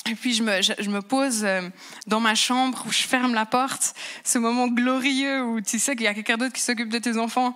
Et 0.07 0.13
puis 0.13 0.35
je 0.35 0.43
me, 0.43 0.62
je, 0.62 0.89
me, 0.89 1.01
pose 1.01 1.43
euh, 1.43 1.67
dans 2.05 2.19
ma 2.19 2.35
chambre 2.35 2.83
où 2.88 2.91
je 2.91 3.01
ferme 3.01 3.33
la 3.33 3.47
porte, 3.47 3.95
ce 4.24 4.38
moment 4.38 4.67
glorieux 4.67 5.43
où 5.43 5.62
tu 5.62 5.79
sais 5.79 5.95
qu'il 5.95 6.05
y 6.05 6.07
a 6.07 6.13
quelqu'un 6.13 6.38
d'autre 6.38 6.53
qui 6.53 6.62
s'occupe 6.62 6.89
de 6.89 7.00
tes 7.00 7.17
enfants. 7.17 7.55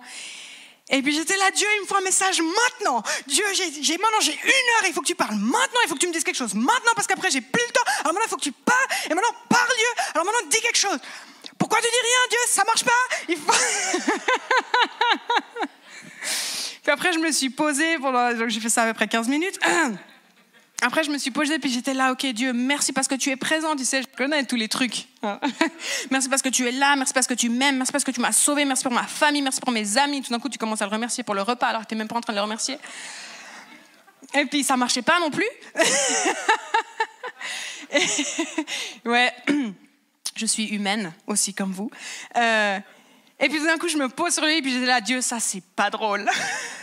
Et 0.90 1.02
puis 1.02 1.14
j'étais 1.14 1.36
là, 1.36 1.50
Dieu, 1.52 1.68
il 1.76 1.82
me 1.82 1.86
faut 1.86 1.96
un 1.96 2.00
message 2.00 2.42
maintenant. 2.42 3.02
Dieu, 3.26 3.44
j'ai 3.54 3.98
maintenant 3.98 4.20
j'ai 4.20 4.32
une 4.32 4.48
heure, 4.48 4.86
il 4.86 4.92
faut 4.92 5.00
que 5.00 5.06
tu 5.06 5.14
parles 5.14 5.36
maintenant, 5.36 5.80
il 5.84 5.88
faut 5.88 5.94
que 5.94 6.00
tu 6.00 6.08
me 6.08 6.12
dises 6.12 6.24
quelque 6.24 6.36
chose 6.36 6.54
maintenant 6.54 6.92
parce 6.96 7.06
qu'après 7.06 7.30
j'ai 7.30 7.40
plus 7.40 7.62
le 7.66 7.72
temps. 7.72 7.84
Alors 8.00 8.12
maintenant 8.12 8.26
il 8.26 8.30
faut 8.30 8.36
que 8.36 8.42
tu 8.42 8.52
parles. 8.52 8.86
Et 9.06 9.14
maintenant 9.14 9.32
parle 9.48 9.68
Dieu. 9.68 9.86
Alors 10.14 10.24
maintenant 10.24 10.40
dis 10.50 10.60
quelque 10.60 10.78
chose. 10.78 10.98
Pourquoi 11.58 11.78
tu 11.78 11.86
dis 11.86 12.02
rien, 12.02 12.18
Dieu? 12.30 12.38
Ça 12.48 12.64
marche 12.64 12.84
pas? 12.84 12.90
Il 13.28 13.36
faut. 13.36 13.52
puis 16.82 16.90
après 16.90 17.12
je 17.12 17.18
me 17.18 17.30
suis 17.30 17.50
posée 17.50 17.98
pendant, 17.98 18.48
j'ai 18.48 18.60
fait 18.60 18.68
ça 18.68 18.82
à 18.82 18.86
peu 18.86 18.94
près 18.94 19.06
15 19.06 19.28
minutes. 19.28 19.60
Après, 20.82 21.04
je 21.04 21.10
me 21.10 21.18
suis 21.18 21.30
posée, 21.30 21.58
puis 21.58 21.70
j'étais 21.70 21.92
là, 21.92 22.12
ok 22.12 22.24
Dieu, 22.26 22.54
merci 22.54 22.92
parce 22.92 23.06
que 23.06 23.14
tu 23.14 23.30
es 23.30 23.36
présent, 23.36 23.76
tu 23.76 23.84
sais, 23.84 24.02
je 24.02 24.08
connais 24.16 24.44
tous 24.44 24.56
les 24.56 24.68
trucs. 24.68 25.08
Hein. 25.22 25.38
merci 26.10 26.28
parce 26.28 26.40
que 26.40 26.48
tu 26.48 26.66
es 26.66 26.72
là, 26.72 26.96
merci 26.96 27.12
parce 27.12 27.26
que 27.26 27.34
tu 27.34 27.50
m'aimes, 27.50 27.76
merci 27.76 27.92
parce 27.92 28.04
que 28.04 28.10
tu 28.10 28.20
m'as 28.20 28.32
sauvé, 28.32 28.64
merci 28.64 28.82
pour 28.82 28.92
ma 28.92 29.02
famille, 29.02 29.42
merci 29.42 29.60
pour 29.60 29.72
mes 29.72 29.98
amis. 29.98 30.22
Tout 30.22 30.32
d'un 30.32 30.38
coup, 30.38 30.48
tu 30.48 30.56
commences 30.56 30.80
à 30.80 30.86
le 30.86 30.92
remercier 30.92 31.22
pour 31.22 31.34
le 31.34 31.42
repas 31.42 31.68
alors 31.68 31.82
que 31.82 31.88
tu 31.88 31.94
n'es 31.94 31.98
même 31.98 32.08
pas 32.08 32.16
en 32.16 32.22
train 32.22 32.32
de 32.32 32.38
le 32.38 32.42
remercier. 32.42 32.78
Et 34.34 34.46
puis, 34.46 34.64
ça 34.64 34.76
marchait 34.76 35.02
pas 35.02 35.18
non 35.20 35.30
plus. 35.30 35.48
ouais, 39.04 39.32
je 40.36 40.46
suis 40.46 40.68
humaine 40.68 41.12
aussi 41.26 41.52
comme 41.52 41.72
vous. 41.72 41.90
Euh, 42.36 42.78
et 43.38 43.48
puis, 43.48 43.58
tout 43.58 43.66
d'un 43.66 43.76
coup, 43.76 43.88
je 43.88 43.98
me 43.98 44.08
pose 44.08 44.32
sur 44.32 44.46
lui, 44.46 44.62
puis 44.62 44.72
j'étais 44.72 44.86
là, 44.86 45.00
Dieu, 45.00 45.20
ça, 45.20 45.40
c'est 45.40 45.64
pas 45.76 45.90
drôle. 45.90 46.28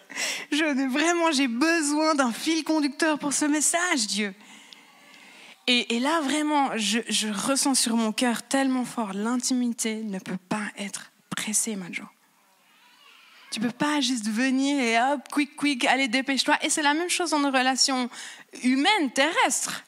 je, 0.52 0.88
vraiment, 0.90 1.32
j'ai 1.32 1.48
besoin 1.48 2.14
d'un 2.14 2.32
fil 2.32 2.64
conducteur 2.64 3.18
pour 3.18 3.32
ce 3.32 3.44
message, 3.44 4.06
Dieu. 4.06 4.34
Et, 5.68 6.00
là, 6.00 6.20
vraiment, 6.20 6.70
je, 6.76 6.98
ressens 7.32 7.76
sur 7.76 7.96
mon 7.96 8.12
cœur 8.12 8.42
tellement 8.42 8.84
fort, 8.84 9.12
l'intimité 9.12 9.96
ne 10.02 10.18
peut 10.18 10.38
pas 10.48 10.64
être 10.76 11.12
pressée, 11.30 11.76
Majo. 11.76 12.02
Tu 13.52 13.60
peux 13.60 13.70
pas 13.70 14.00
juste 14.00 14.28
venir 14.28 14.80
et 14.80 15.00
hop, 15.00 15.20
quick, 15.30 15.56
quick, 15.56 15.84
allez, 15.84 16.08
dépêche-toi. 16.08 16.56
Et 16.62 16.70
c'est 16.70 16.82
la 16.82 16.94
même 16.94 17.08
chose 17.08 17.30
dans 17.30 17.38
nos 17.38 17.50
relations 17.50 18.10
humaines, 18.62 19.12
terrestres. 19.14 19.84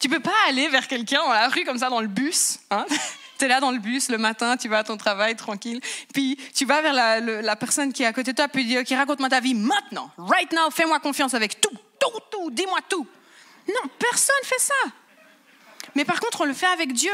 Tu 0.00 0.08
peux 0.08 0.20
pas 0.20 0.32
aller 0.48 0.68
vers 0.68 0.88
quelqu'un 0.88 1.20
dans 1.22 1.32
la 1.32 1.48
rue 1.48 1.64
comme 1.64 1.78
ça, 1.78 1.90
dans 1.90 2.00
le 2.00 2.08
bus. 2.08 2.60
Hein 2.70 2.86
tu 3.44 3.50
es 3.50 3.52
là 3.52 3.60
dans 3.60 3.70
le 3.70 3.78
bus 3.78 4.08
le 4.08 4.16
matin, 4.16 4.56
tu 4.56 4.68
vas 4.68 4.78
à 4.78 4.84
ton 4.84 4.96
travail 4.96 5.36
tranquille, 5.36 5.80
puis 6.14 6.38
tu 6.54 6.64
vas 6.64 6.80
vers 6.80 6.94
la, 6.94 7.56
personne 7.56 7.92
qui 7.92 8.02
est 8.02 8.06
à 8.06 8.12
côté 8.12 8.32
de 8.32 8.36
toi, 8.36 8.48
puis 8.48 8.64
dis, 8.64 8.94
raconte-moi 8.94 9.28
ta 9.28 9.40
vie 9.40 9.54
maintenant, 9.54 10.10
right 10.16 10.50
now, 10.52 10.70
fais-moi 10.70 10.98
confiance 11.00 11.34
avec 11.34 11.60
tout, 11.60 11.76
tout, 12.00 12.20
tout, 12.30 12.50
dis-moi 12.50 12.78
tout. 12.88 13.06
Non, 13.68 13.90
personne 13.98 14.34
fait 14.44 14.60
ça. 14.60 14.74
Mais 15.94 16.04
par 16.04 16.20
contre, 16.20 16.40
on 16.42 16.44
le 16.44 16.54
fait 16.54 16.66
avec 16.66 16.92
Dieu. 16.92 17.12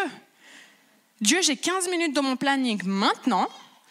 Dieu, 1.20 1.42
j'ai 1.42 1.56
15 1.56 1.88
minutes 1.90 2.14
dans 2.14 2.22
mon 2.22 2.37
planning 2.37 2.80
maintenant. 2.84 3.49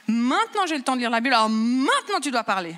Maintenant, 0.08 0.66
j'ai 0.66 0.78
le 0.78 0.84
temps 0.84 0.96
de 0.96 1.02
lire 1.02 1.10
la 1.10 1.22
Bible. 1.22 1.36
Alors 1.36 1.50
maintenant, 1.50 2.20
tu 2.22 2.32
dois 2.32 2.44
parler. 2.44 2.76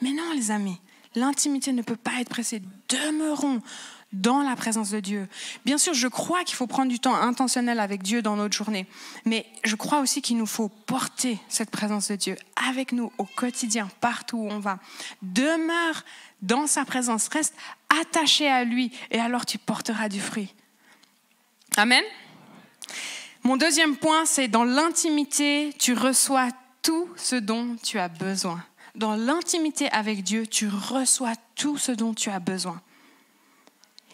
Mais 0.00 0.10
non, 0.10 0.32
les 0.34 0.50
amis, 0.50 0.80
l'intimité 1.16 1.72
ne 1.72 1.82
peut 1.82 1.96
pas 1.96 2.20
être 2.20 2.28
pressée. 2.28 2.62
Demeurons 2.88 3.60
dans 4.12 4.42
la 4.42 4.54
présence 4.54 4.90
de 4.90 5.00
Dieu. 5.00 5.28
Bien 5.64 5.78
sûr, 5.78 5.92
je 5.92 6.06
crois 6.06 6.44
qu'il 6.44 6.54
faut 6.54 6.68
prendre 6.68 6.90
du 6.90 7.00
temps 7.00 7.14
intentionnel 7.14 7.80
avec 7.80 8.02
Dieu 8.02 8.22
dans 8.22 8.36
notre 8.36 8.56
journée, 8.56 8.86
mais 9.24 9.46
je 9.64 9.74
crois 9.74 10.00
aussi 10.00 10.22
qu'il 10.22 10.36
nous 10.36 10.46
faut 10.46 10.68
porter 10.68 11.38
cette 11.48 11.70
présence 11.70 12.08
de 12.08 12.16
Dieu 12.16 12.36
avec 12.68 12.92
nous 12.92 13.12
au 13.18 13.24
quotidien, 13.24 13.88
partout 14.00 14.38
où 14.38 14.48
on 14.48 14.60
va. 14.60 14.78
Demeure 15.22 16.04
dans 16.42 16.66
sa 16.66 16.84
présence, 16.84 17.28
reste 17.28 17.54
attaché 18.00 18.48
à 18.48 18.64
lui 18.64 18.92
et 19.10 19.18
alors 19.18 19.44
tu 19.44 19.58
porteras 19.58 20.08
du 20.08 20.20
fruit. 20.20 20.54
Amen. 21.76 22.04
Mon 23.42 23.56
deuxième 23.56 23.96
point, 23.96 24.24
c'est 24.24 24.48
dans 24.48 24.64
l'intimité, 24.64 25.74
tu 25.78 25.94
reçois 25.94 26.48
tout 26.82 27.08
ce 27.16 27.36
dont 27.36 27.76
tu 27.82 27.98
as 27.98 28.08
besoin. 28.08 28.64
Dans 28.96 29.14
l'intimité 29.14 29.90
avec 29.90 30.24
Dieu, 30.24 30.46
tu 30.46 30.68
reçois 30.68 31.34
tout 31.54 31.76
ce 31.76 31.92
dont 31.92 32.14
tu 32.14 32.30
as 32.30 32.40
besoin. 32.40 32.80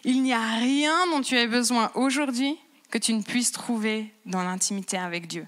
Il 0.03 0.21
n'y 0.21 0.33
a 0.33 0.57
rien 0.57 1.07
dont 1.07 1.21
tu 1.21 1.37
aies 1.37 1.47
besoin 1.47 1.89
aujourd'hui 1.95 2.57
que 2.91 2.97
tu 2.97 3.13
ne 3.13 3.21
puisses 3.21 3.53
trouver 3.53 4.13
dans 4.25 4.43
l'intimité 4.43 4.97
avec 4.97 5.27
Dieu. 5.27 5.47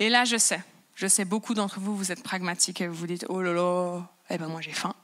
Et 0.00 0.08
là, 0.08 0.24
je 0.24 0.36
sais, 0.36 0.60
je 0.96 1.06
sais, 1.06 1.24
beaucoup 1.24 1.54
d'entre 1.54 1.78
vous, 1.78 1.96
vous 1.96 2.10
êtes 2.10 2.24
pragmatiques 2.24 2.80
et 2.80 2.88
vous 2.88 2.94
vous 2.94 3.06
dites, 3.06 3.24
oh 3.28 3.40
là 3.40 3.52
là, 3.52 4.00
eh 4.30 4.36
ben 4.36 4.48
moi 4.48 4.60
j'ai 4.60 4.72
faim. 4.72 4.96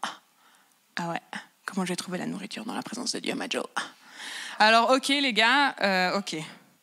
Ah 0.97 1.11
ouais, 1.11 1.20
comment 1.64 1.85
je 1.85 1.92
vais 1.92 1.97
trouver 1.97 2.18
la 2.18 2.26
nourriture 2.26 2.64
dans 2.64 2.75
la 2.75 2.82
présence 2.82 3.12
de 3.12 3.20
Dieu, 3.20 3.37
Majo 3.37 3.62
Alors, 4.58 4.90
ok 4.90 5.06
les 5.06 5.32
gars, 5.32 5.76
euh, 5.80 6.18
ok, 6.18 6.35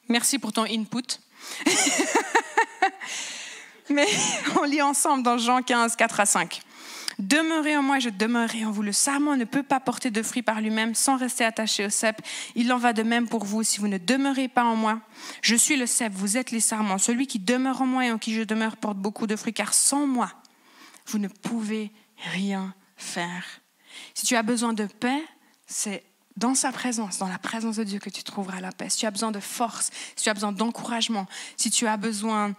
merci 0.08 0.40
pour 0.40 0.54
ton 0.54 0.64
input. 0.64 1.20
Mais 3.90 4.08
on 4.58 4.64
lit 4.64 4.82
ensemble 4.82 5.24
dans 5.24 5.38
Jean 5.38 5.62
15, 5.62 5.98
4 5.98 6.20
à 6.22 6.25
5. 6.25 6.62
Demeurez 7.20 7.78
en 7.78 7.82
moi, 7.82 8.00
je 8.00 8.10
demeurerai 8.10 8.66
en 8.66 8.72
vous. 8.72 8.82
Le 8.82 8.92
sarment 8.92 9.36
ne 9.36 9.46
peut 9.46 9.64
pas 9.64 9.80
porter 9.80 10.12
de 10.12 10.22
fruits 10.22 10.42
par 10.42 10.60
lui-même 10.62 10.96
sans 10.96 11.18
rester 11.18 11.46
attaché 11.46 11.86
au 11.86 11.90
cep. 11.90 12.22
Il 12.56 12.72
en 12.74 12.78
va 12.78 12.94
de 12.94 13.04
même 13.04 13.28
pour 13.28 13.46
vous 13.46 13.64
si 13.64 13.80
vous 13.80 13.88
ne 13.88 13.98
demeurez 13.98 14.48
pas 14.48 14.64
en 14.64 14.76
moi. 14.76 15.00
Je 15.42 15.56
suis 15.56 15.78
le 15.78 15.86
cep, 15.86 16.12
vous 16.14 16.38
êtes 16.38 16.52
les 16.52 16.60
sarments. 16.60 16.98
Celui 16.98 17.28
qui 17.28 17.40
demeure 17.40 17.82
en 17.82 17.88
moi 17.88 18.06
et 18.06 18.12
en 18.12 18.18
qui 18.18 18.34
je 18.34 18.42
demeure 18.42 18.78
porte 18.78 18.98
beaucoup 18.98 19.28
de 19.28 19.36
fruits, 19.36 19.54
car 19.54 19.74
sans 19.74 20.06
moi, 20.06 20.32
vous 21.08 21.20
ne 21.20 21.28
pouvez 21.28 21.92
rien 22.34 22.74
faire. 22.98 23.46
Si 24.14 24.26
tu 24.26 24.36
as 24.36 24.44
besoin 24.44 24.74
de 24.74 24.86
paix, 24.86 25.24
c'est 25.68 26.04
dans 26.38 26.54
sa 26.54 26.72
présence, 26.72 27.20
dans 27.20 27.30
la 27.30 27.40
présence 27.40 27.78
de 27.78 27.84
Dieu 27.84 28.00
que 28.00 28.10
tu 28.10 28.24
trouveras 28.24 28.60
la 28.60 28.72
paix. 28.72 28.90
Si 28.90 29.00
tu 29.00 29.06
as 29.06 29.12
besoin 29.12 29.32
de 29.32 29.40
force, 29.40 29.90
si 30.16 30.24
tu 30.24 30.30
as 30.30 30.34
besoin 30.34 30.52
d'encouragement, 30.52 31.28
si 31.56 31.72
tu 31.72 31.88
as 31.88 31.96
besoin 31.96 32.54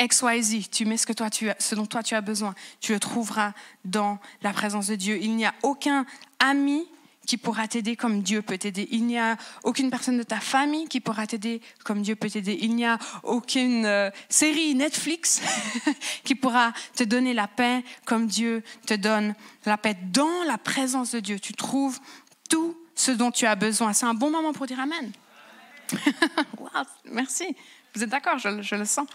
XYZ, 0.00 0.70
tu 0.70 0.86
mets 0.86 0.96
ce, 0.96 1.06
que 1.06 1.12
toi, 1.12 1.30
tu, 1.30 1.50
ce 1.58 1.74
dont 1.74 1.86
toi 1.86 2.02
tu 2.02 2.14
as 2.14 2.20
besoin, 2.20 2.54
tu 2.80 2.92
le 2.92 3.00
trouveras 3.00 3.52
dans 3.84 4.18
la 4.42 4.52
présence 4.52 4.86
de 4.86 4.94
Dieu. 4.94 5.18
Il 5.20 5.36
n'y 5.36 5.44
a 5.44 5.54
aucun 5.62 6.06
ami 6.38 6.86
qui 7.26 7.36
pourra 7.36 7.68
t'aider 7.68 7.94
comme 7.94 8.22
Dieu 8.22 8.42
peut 8.42 8.58
t'aider. 8.58 8.88
Il 8.90 9.06
n'y 9.06 9.18
a 9.18 9.36
aucune 9.62 9.90
personne 9.90 10.18
de 10.18 10.22
ta 10.22 10.40
famille 10.40 10.88
qui 10.88 11.00
pourra 11.00 11.26
t'aider 11.26 11.60
comme 11.84 12.02
Dieu 12.02 12.16
peut 12.16 12.28
t'aider. 12.28 12.58
Il 12.60 12.74
n'y 12.74 12.84
a 12.84 12.98
aucune 13.22 13.84
euh, 13.84 14.10
série 14.28 14.74
Netflix 14.74 15.40
qui 16.24 16.34
pourra 16.34 16.72
te 16.96 17.04
donner 17.04 17.32
la 17.32 17.46
paix 17.46 17.84
comme 18.04 18.26
Dieu 18.26 18.64
te 18.86 18.94
donne 18.94 19.34
la 19.64 19.76
paix. 19.76 19.96
Dans 20.10 20.42
la 20.46 20.58
présence 20.58 21.12
de 21.12 21.20
Dieu, 21.20 21.38
tu 21.38 21.52
trouves 21.52 22.00
tout 22.48 22.76
ce 22.96 23.12
dont 23.12 23.30
tu 23.30 23.46
as 23.46 23.54
besoin. 23.54 23.92
C'est 23.92 24.06
un 24.06 24.14
bon 24.14 24.30
moment 24.30 24.52
pour 24.52 24.66
dire 24.66 24.80
Amen. 24.80 25.12
merci. 27.04 27.54
Vous 27.94 28.02
êtes 28.02 28.10
d'accord, 28.10 28.38
je 28.38 28.74
le 28.74 28.84
sens. 28.84 29.06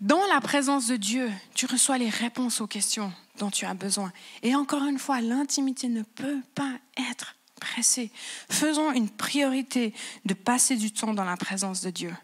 Dans 0.00 0.26
la 0.26 0.42
présence 0.42 0.88
de 0.88 0.96
Dieu, 0.96 1.30
tu 1.54 1.64
reçois 1.64 1.96
les 1.96 2.10
réponses 2.10 2.60
aux 2.60 2.66
questions 2.66 3.10
dont 3.38 3.50
tu 3.50 3.64
as 3.64 3.72
besoin. 3.72 4.12
Et 4.42 4.54
encore 4.54 4.84
une 4.84 4.98
fois, 4.98 5.22
l'intimité 5.22 5.88
ne 5.88 6.02
peut 6.02 6.42
pas 6.54 6.72
être 7.10 7.34
pressée. 7.58 8.10
Faisons 8.50 8.92
une 8.92 9.08
priorité 9.08 9.94
de 10.26 10.34
passer 10.34 10.76
du 10.76 10.92
temps 10.92 11.14
dans 11.14 11.24
la 11.24 11.38
présence 11.38 11.80
de 11.80 11.88
Dieu. 11.88 12.14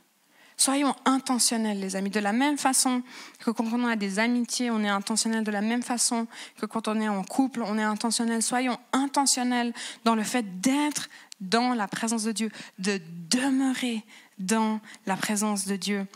Soyons 0.58 0.94
intentionnels, 1.06 1.80
les 1.80 1.96
amis. 1.96 2.10
De 2.10 2.20
la 2.20 2.34
même 2.34 2.58
façon 2.58 3.02
que 3.38 3.50
quand 3.50 3.64
on 3.72 3.86
a 3.86 3.96
des 3.96 4.18
amitiés, 4.18 4.70
on 4.70 4.84
est 4.84 4.88
intentionnel. 4.88 5.42
De 5.42 5.50
la 5.50 5.62
même 5.62 5.82
façon 5.82 6.26
que 6.60 6.66
quand 6.66 6.88
on 6.88 7.00
est 7.00 7.08
en 7.08 7.24
couple, 7.24 7.62
on 7.62 7.78
est 7.78 7.82
intentionnel. 7.82 8.42
Soyons 8.42 8.78
intentionnels 8.92 9.72
dans 10.04 10.14
le 10.14 10.22
fait 10.22 10.60
d'être 10.60 11.08
dans 11.40 11.72
la 11.72 11.88
présence 11.88 12.24
de 12.24 12.32
Dieu, 12.32 12.50
de 12.78 13.00
demeurer 13.30 14.04
dans 14.38 14.78
la 15.06 15.16
présence 15.16 15.66
de 15.66 15.76
Dieu. 15.76 16.06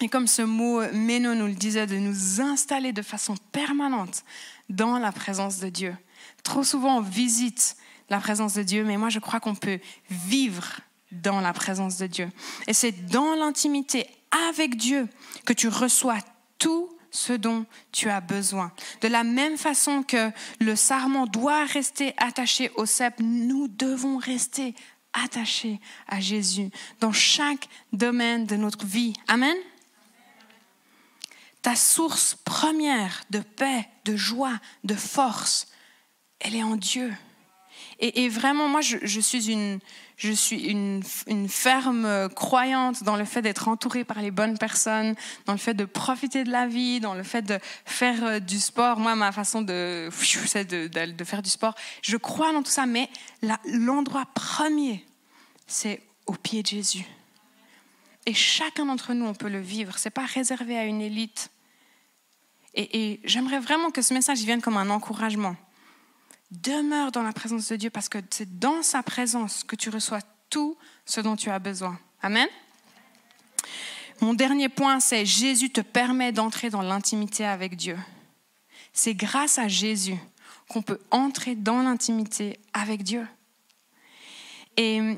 Et 0.00 0.08
comme 0.08 0.26
ce 0.26 0.42
mot 0.42 0.80
méno 0.92 1.34
nous 1.34 1.46
le 1.46 1.54
disait, 1.54 1.86
de 1.86 1.96
nous 1.96 2.40
installer 2.40 2.92
de 2.92 3.02
façon 3.02 3.34
permanente 3.52 4.24
dans 4.68 4.98
la 4.98 5.12
présence 5.12 5.58
de 5.60 5.68
Dieu. 5.68 5.94
Trop 6.42 6.64
souvent, 6.64 6.98
on 6.98 7.02
visite 7.02 7.76
la 8.08 8.18
présence 8.18 8.54
de 8.54 8.62
Dieu, 8.62 8.84
mais 8.84 8.96
moi, 8.96 9.10
je 9.10 9.18
crois 9.18 9.40
qu'on 9.40 9.54
peut 9.54 9.78
vivre 10.08 10.80
dans 11.12 11.40
la 11.40 11.52
présence 11.52 11.98
de 11.98 12.06
Dieu. 12.06 12.28
Et 12.66 12.72
c'est 12.72 13.06
dans 13.06 13.34
l'intimité 13.34 14.06
avec 14.50 14.76
Dieu 14.76 15.08
que 15.44 15.52
tu 15.52 15.68
reçois 15.68 16.18
tout 16.58 16.88
ce 17.10 17.32
dont 17.32 17.66
tu 17.92 18.08
as 18.08 18.20
besoin. 18.20 18.72
De 19.00 19.08
la 19.08 19.24
même 19.24 19.58
façon 19.58 20.02
que 20.02 20.30
le 20.60 20.76
sarment 20.76 21.26
doit 21.26 21.64
rester 21.64 22.14
attaché 22.16 22.70
au 22.76 22.86
cep, 22.86 23.14
nous 23.18 23.68
devons 23.68 24.18
rester 24.18 24.74
attachés 25.12 25.80
à 26.06 26.20
Jésus 26.20 26.70
dans 27.00 27.12
chaque 27.12 27.68
domaine 27.92 28.46
de 28.46 28.56
notre 28.56 28.86
vie. 28.86 29.12
Amen? 29.26 29.56
Ta 31.62 31.76
source 31.76 32.36
première 32.44 33.22
de 33.30 33.40
paix, 33.40 33.88
de 34.04 34.16
joie, 34.16 34.58
de 34.84 34.94
force, 34.94 35.68
elle 36.40 36.54
est 36.54 36.62
en 36.62 36.76
Dieu. 36.76 37.12
Et, 38.02 38.30
vraiment, 38.30 38.66
moi, 38.66 38.80
je, 38.80 39.20
suis, 39.20 39.46
une, 39.46 41.48
ferme 41.48 42.30
croyante 42.30 43.04
dans 43.04 43.16
le 43.16 43.26
fait 43.26 43.42
d'être 43.42 43.68
entourée 43.68 44.04
par 44.04 44.22
les 44.22 44.30
bonnes 44.30 44.56
personnes, 44.56 45.14
dans 45.44 45.52
le 45.52 45.58
fait 45.58 45.74
de 45.74 45.84
profiter 45.84 46.44
de 46.44 46.50
la 46.50 46.66
vie, 46.66 47.00
dans 47.00 47.12
le 47.12 47.22
fait 47.22 47.42
de 47.42 47.58
faire 47.84 48.24
euh, 48.24 48.40
du 48.40 48.58
sport. 48.58 48.98
Moi, 48.98 49.14
ma 49.16 49.32
façon 49.32 49.60
de, 49.60 50.08
de, 50.08 51.24
faire 51.24 51.42
du 51.42 51.50
sport. 51.50 51.74
Je 52.00 52.16
crois 52.16 52.54
dans 52.54 52.62
tout 52.62 52.70
ça, 52.70 52.86
mais 52.86 53.10
l'endroit 53.66 54.24
premier, 54.34 55.04
c'est 55.66 56.00
au 56.26 56.32
pied 56.32 56.62
de 56.62 56.68
Jésus. 56.68 57.04
Et 58.24 58.32
chacun 58.32 58.86
d'entre 58.86 59.12
nous, 59.12 59.26
on 59.26 59.34
peut 59.34 59.48
le 59.48 59.60
vivre. 59.60 59.98
Ce 59.98 60.08
n'est 60.08 60.12
pas 60.12 60.24
réservé 60.24 60.78
à 60.78 60.84
une 60.84 61.02
élite. 61.02 61.50
Et, 62.74 63.20
j'aimerais 63.24 63.60
vraiment 63.60 63.90
que 63.90 64.02
ce 64.02 64.14
message 64.14 64.40
vienne 64.40 64.60
comme 64.60 64.76
un 64.76 64.90
encouragement. 64.90 65.56
Demeure 66.50 67.12
dans 67.12 67.22
la 67.22 67.32
présence 67.32 67.68
de 67.68 67.76
Dieu 67.76 67.90
parce 67.90 68.08
que 68.08 68.18
c'est 68.30 68.58
dans 68.58 68.82
sa 68.82 69.02
présence 69.02 69.64
que 69.64 69.76
tu 69.76 69.90
reçois 69.90 70.20
tout 70.50 70.76
ce 71.04 71.20
dont 71.20 71.36
tu 71.36 71.50
as 71.50 71.58
besoin. 71.58 71.98
Amen. 72.22 72.48
Mon 74.20 74.34
dernier 74.34 74.68
point, 74.68 75.00
c'est 75.00 75.24
Jésus 75.24 75.70
te 75.70 75.80
permet 75.80 76.32
d'entrer 76.32 76.70
dans 76.70 76.82
l'intimité 76.82 77.46
avec 77.46 77.76
Dieu. 77.76 77.96
C'est 78.92 79.14
grâce 79.14 79.58
à 79.58 79.68
Jésus 79.68 80.16
qu'on 80.68 80.82
peut 80.82 81.00
entrer 81.10 81.54
dans 81.54 81.82
l'intimité 81.82 82.58
avec 82.72 83.02
Dieu. 83.02 83.26
Et 84.76 85.16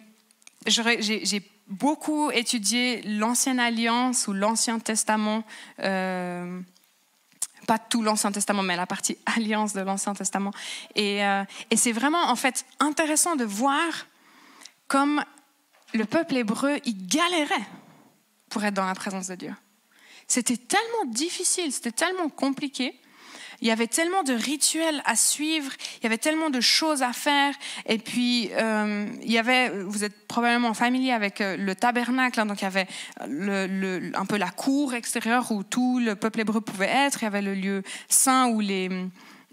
j'ai 0.66 1.42
beaucoup 1.68 2.30
étudié 2.30 3.02
l'Ancienne 3.02 3.58
Alliance 3.58 4.28
ou 4.28 4.32
l'Ancien 4.32 4.78
Testament. 4.78 5.44
Euh, 5.80 6.60
pas 7.66 7.78
tout 7.78 8.02
l'Ancien 8.02 8.32
Testament, 8.32 8.62
mais 8.62 8.76
la 8.76 8.86
partie 8.86 9.18
alliance 9.36 9.72
de 9.72 9.80
l'Ancien 9.80 10.14
Testament. 10.14 10.52
Et, 10.94 11.24
euh, 11.24 11.44
et 11.70 11.76
c'est 11.76 11.92
vraiment 11.92 12.30
en 12.30 12.36
fait 12.36 12.64
intéressant 12.80 13.36
de 13.36 13.44
voir 13.44 14.06
comme 14.88 15.24
le 15.94 16.04
peuple 16.04 16.36
hébreu, 16.36 16.78
il 16.84 17.06
galérait 17.06 17.66
pour 18.48 18.64
être 18.64 18.74
dans 18.74 18.86
la 18.86 18.94
présence 18.94 19.28
de 19.28 19.34
Dieu. 19.34 19.54
C'était 20.26 20.56
tellement 20.56 21.04
difficile, 21.06 21.72
c'était 21.72 21.92
tellement 21.92 22.28
compliqué 22.28 22.98
il 23.62 23.68
y 23.68 23.70
avait 23.70 23.86
tellement 23.86 24.24
de 24.24 24.34
rituels 24.34 25.02
à 25.06 25.14
suivre, 25.14 25.70
il 26.00 26.02
y 26.02 26.06
avait 26.06 26.18
tellement 26.18 26.50
de 26.50 26.60
choses 26.60 27.02
à 27.02 27.12
faire. 27.12 27.54
Et 27.86 27.98
puis, 27.98 28.50
euh, 28.54 29.06
il 29.22 29.30
y 29.30 29.38
avait, 29.38 29.70
vous 29.70 30.02
êtes 30.02 30.26
probablement 30.26 30.74
familier 30.74 31.12
avec 31.12 31.40
euh, 31.40 31.56
le 31.56 31.74
tabernacle, 31.76 32.40
hein, 32.40 32.46
donc 32.46 32.60
il 32.60 32.64
y 32.64 32.66
avait 32.66 32.88
le, 33.28 34.10
un 34.14 34.26
peu 34.26 34.36
la 34.36 34.50
cour 34.50 34.94
extérieure 34.94 35.52
où 35.52 35.62
tout 35.62 36.00
le 36.00 36.16
peuple 36.16 36.40
hébreu 36.40 36.60
pouvait 36.60 36.90
être. 36.90 37.22
Il 37.22 37.24
y 37.24 37.28
avait 37.28 37.40
le 37.40 37.54
lieu 37.54 37.82
saint 38.08 38.48
où 38.48 38.58
les 38.58 38.90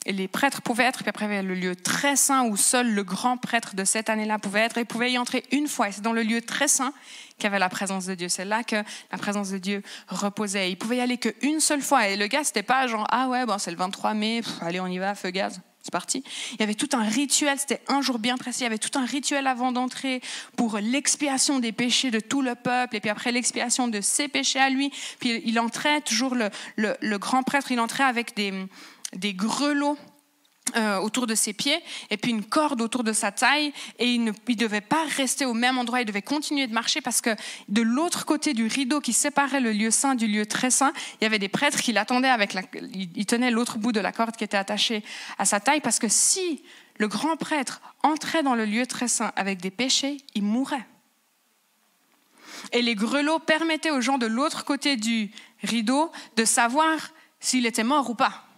les 0.06 0.28
prêtres 0.28 0.62
pouvaient 0.62 0.86
être, 0.86 1.00
puis 1.00 1.10
après 1.10 1.26
il 1.26 1.32
y 1.32 1.34
avait 1.34 1.44
le 1.44 1.56
lieu 1.56 1.76
très 1.76 2.16
saint 2.16 2.44
où 2.44 2.58
seul 2.58 2.94
le 2.94 3.04
grand 3.04 3.38
prêtre 3.38 3.76
de 3.76 3.84
cette 3.84 4.10
année-là 4.10 4.40
pouvait 4.40 4.62
être, 4.62 4.78
et 4.78 4.86
pouvait 4.86 5.12
y 5.12 5.18
entrer 5.18 5.44
une 5.52 5.68
fois. 5.68 5.90
Et 5.90 5.92
c'est 5.92 6.02
dans 6.02 6.14
le 6.14 6.24
lieu 6.24 6.42
très 6.42 6.68
saint 6.68 6.94
qu'il 7.38 7.46
y 7.46 7.48
avait 7.48 7.60
la 7.60 7.70
présence 7.70 8.06
de 8.06 8.16
Dieu. 8.16 8.30
C'est 8.30 8.46
là 8.46 8.64
que 8.64 8.76
la 9.12 9.18
présence 9.18 9.50
de 9.50 9.58
Dieu 9.58 9.82
reposait. 10.08 10.72
Il 10.72 10.78
pouvait 10.78 10.98
y 10.98 11.02
aller 11.02 11.18
qu'une 11.18 11.60
seule 11.60 11.82
fois. 11.82 12.08
Et 12.08 12.18
le 12.18 12.28
gars, 12.28 12.44
c'était 12.44 12.64
pas 12.64 12.88
genre, 12.88 13.08
ah 13.10 13.28
ouais, 13.30 13.46
bon, 13.46 13.58
c'est 13.58 13.72
le 13.72 13.78
23 13.78 14.14
mai, 14.14 14.42
allez, 14.62 14.80
on 14.80 14.88
y 14.88 14.98
va, 14.98 15.16
feu 15.16 15.32
gaz. 15.32 15.62
C'est 15.82 15.92
parti. 15.92 16.24
Il 16.54 16.60
y 16.60 16.64
avait 16.64 16.76
tout 16.76 16.90
un 16.92 17.04
rituel, 17.04 17.58
c'était 17.58 17.82
un 17.88 18.02
jour 18.02 18.20
bien 18.20 18.38
précis, 18.38 18.60
il 18.62 18.64
y 18.64 18.66
avait 18.68 18.78
tout 18.78 19.00
un 19.00 19.06
rituel 19.06 19.48
avant 19.48 19.72
d'entrer 19.72 20.22
pour 20.58 20.78
l'expiation 20.78 21.60
des 21.60 21.72
péchés 21.72 22.12
de 22.12 22.20
tout 22.20 22.42
le 22.42 22.56
peuple, 22.56 22.98
et 22.98 23.00
puis 23.00 23.10
après 23.10 23.32
l'expiation 23.32 23.88
de 23.88 24.02
ses 24.02 24.28
péchés 24.28 24.60
à 24.60 24.70
lui. 24.70 24.92
Puis 25.20 25.42
il 25.46 25.58
entrait, 25.58 26.02
toujours 26.02 26.36
le 26.36 27.18
grand 27.18 27.44
prêtre, 27.44 27.72
il 27.72 27.80
entrait 27.80 28.04
avec 28.04 28.36
des, 28.36 28.54
des 29.13 29.34
grelots 29.34 29.98
euh, 30.76 30.98
autour 30.98 31.26
de 31.26 31.34
ses 31.34 31.54
pieds 31.54 31.80
et 32.12 32.17
puis 32.17 32.30
une 32.30 32.43
corde 32.43 32.82
autour 32.82 33.04
de 33.04 33.12
sa 33.12 33.32
taille 33.32 33.74
et 33.98 34.06
il 34.06 34.24
ne 34.24 34.32
devait 34.54 34.82
pas 34.82 35.04
rester 35.17 35.45
au 35.45 35.56
même 35.56 35.80
endroit, 35.80 36.02
il 36.02 36.06
devait 36.06 36.22
continuer 36.22 36.67
de 36.67 36.74
marcher 36.74 37.02
parce 37.02 37.22
que 37.22 37.32
de 37.69 37.82
l'autre 37.82 38.26
côté 38.26 38.54
du 38.54 38.67
rideau 38.67 39.00
qui 39.00 39.13
séparait 39.13 39.62
le 39.62 39.72
lieu 39.72 39.89
saint 39.89 40.13
du 40.13 40.28
lieu 40.28 40.45
très 40.45 40.69
saint, 40.69 40.93
il 41.19 41.24
y 41.24 41.28
avait 41.28 41.39
des 41.39 41.50
prêtres 41.50 41.82
qui 41.82 41.91
l'attendaient 41.91 42.30
avec 42.30 42.54
la, 42.54 42.62
il 42.93 43.26
tenait 43.26 43.50
l'autre 43.50 43.80
bout 43.80 43.91
de 43.91 44.00
la 44.00 44.12
corde 44.12 44.36
qui 44.36 44.43
était 44.43 44.58
attachée 44.58 45.04
à 45.39 45.45
sa 45.45 45.60
taille 45.60 45.82
parce 45.82 45.98
que 45.98 46.08
si 46.08 46.62
le 46.98 47.08
grand 47.08 47.36
prêtre 47.36 47.82
entrait 48.04 48.43
dans 48.43 48.56
le 48.56 48.65
lieu 48.65 48.86
très 48.86 49.08
saint 49.08 49.32
avec 49.36 49.60
des 49.62 49.72
péchés, 49.72 50.17
il 50.36 50.43
mourrait. 50.43 50.86
Et 52.74 52.84
les 52.84 52.93
grelots 52.93 53.39
permettaient 53.39 53.89
aux 53.89 54.02
gens 54.02 54.19
de 54.19 54.28
l'autre 54.28 54.65
côté 54.65 54.98
du 54.98 55.32
rideau 55.63 56.12
de 56.36 56.45
savoir 56.45 57.12
s'il 57.39 57.65
était 57.65 57.84
mort 57.84 58.10
ou 58.10 58.15
pas. 58.15 58.49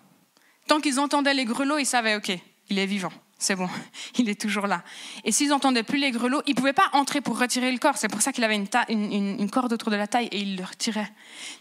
Tant 0.71 0.79
qu'ils 0.79 1.01
entendaient 1.01 1.33
les 1.33 1.43
grelots, 1.43 1.79
ils 1.79 1.85
savaient, 1.85 2.15
OK, 2.15 2.31
il 2.69 2.79
est 2.79 2.85
vivant. 2.85 3.11
C'est 3.37 3.57
bon, 3.57 3.67
il 4.17 4.29
est 4.29 4.39
toujours 4.39 4.67
là. 4.67 4.85
Et 5.25 5.33
s'ils 5.33 5.49
n'entendaient 5.49 5.83
plus 5.83 5.97
les 5.97 6.11
grelots, 6.11 6.41
ils 6.47 6.51
ne 6.51 6.55
pouvaient 6.55 6.71
pas 6.71 6.87
entrer 6.93 7.19
pour 7.19 7.37
retirer 7.37 7.73
le 7.73 7.77
corps. 7.77 7.97
C'est 7.97 8.07
pour 8.07 8.21
ça 8.21 8.31
qu'il 8.31 8.45
avait 8.45 8.55
une, 8.55 9.49
corde 9.49 9.73
autour 9.73 9.91
de 9.91 9.97
la 9.97 10.07
taille 10.07 10.29
et 10.31 10.39
il 10.39 10.55
le 10.55 10.63
retirait. 10.63 11.11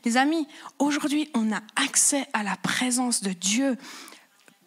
Les 0.05 0.17
amis, 0.17 0.47
aujourd'hui, 0.79 1.29
on 1.35 1.51
a 1.51 1.59
accès 1.75 2.25
à 2.35 2.45
la 2.45 2.55
présence 2.55 3.21
de 3.21 3.33
Dieu. 3.33 3.77